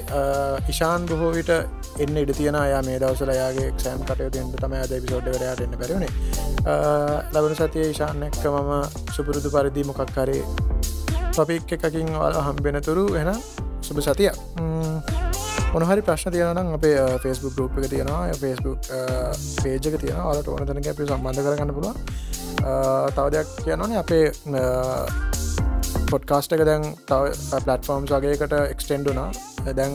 [0.67, 1.51] ඉශාන් බොහෝ විට
[1.99, 6.11] එන්න ඉඩ තියෙන අයා මේ දවසල යාගේ ක්ෂෑම් කටයුතුෙන්ට තම අද පිසෝඩ් කරයාට එන්න බැරවුණේ
[7.33, 8.73] ලබන සතිය ඉශාන් එක්ක මම
[9.15, 10.43] සුපුරුදු පරිදි මොකක් කරේ
[11.35, 13.33] පපික් එකකින් වල හම්බෙන තුරු එන
[13.81, 14.31] සුබ සතිය
[15.69, 18.21] මොනහරි ප්‍රශ්න තියනම් අපේ ෆස්බුක් ගරුප් එක තියෙනවා.
[18.33, 18.79] ෆස්බුක්
[19.61, 21.95] පේජක තියෙන අලට ඕන තැනක අපි සම්බන්ධ කරගන්න පුළුව
[22.57, 24.25] තව දෙයක් කියනනේ අපේ
[26.11, 27.33] පොඩ්කාස්ට එක දැන් තව
[27.65, 29.29] පලටෆෝර්ම් වගේකට එක්ස්ටෙන්ඩුනා
[29.73, 29.93] දැන්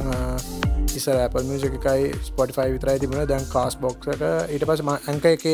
[0.92, 3.28] ඉසර Apple මියසික එකයි ස්පොටිෆයි විතරයි තිබුණ.
[3.28, 5.44] දැන් කාස් බොක්සට ඊට පස ඇංක එක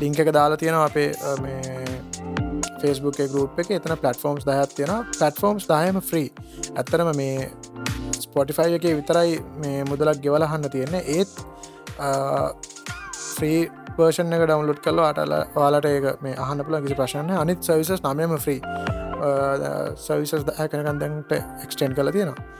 [0.00, 1.10] ලිංක එක දාලා තියෙනවා අපේ
[1.42, 1.60] මේ
[2.80, 3.70] ෆස්බුක් ගරුප් එක.
[3.70, 6.28] එතන පලටෆෝම්ස් දහත් තියෙන පලටෆෝම්ස් දායම ෆ්‍රී
[6.74, 7.50] ඇත්තරම මේ
[8.18, 11.02] ස්පොටිෆයි එක විතරයි මේ මුදලක් ගෙවලහන්න තියෙන්නේ.
[11.18, 11.32] ඒත්
[13.36, 13.60] ෆ්‍රී
[13.96, 18.60] පර්ෂන් එක ඩවන්ලෝඩ් කල අටල වාලට ඒක මේ අහන්නපල කිසි ප්‍රශ්න අනිත් සවිසස් නමම ෆ්‍රී
[19.98, 22.54] සවිසස් දහ කනකන් දැන්ට එක්ස්ටේන් කල තියෙනවා.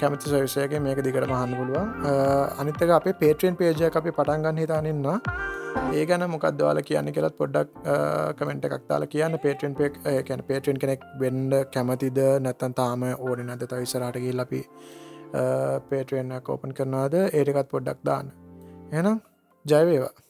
[0.00, 1.88] කැමති සවිසයගේ මේක දිකට මහන්න පුළුවන්.
[2.58, 5.06] අනිත්තක අපේ පේට්‍රෙන් පේජය අපි පටන්ගන්න හිතානන්න
[5.92, 7.70] ඒ ගැන මොකක්දවාල කියන්න කෙලත් පොඩ්ඩක්
[8.38, 9.38] කමෙන්ට එකක්තාල කියන්න.
[9.38, 12.18] පේටෙන් පෙක් කැන පේටෙන් කෙනෙක් බෙන්ඩ කැමතිද?
[12.40, 14.64] නැත්තන් තාම ඕඩ නැත තවිසරටගේ ලපි
[15.88, 17.14] පේටුවෙන්න කෝපන් කරනවාද?
[17.32, 18.34] ඒටකත් පොඩ්ඩක් දාන්න.
[18.92, 19.22] එනම්
[19.64, 20.23] ජයවේවා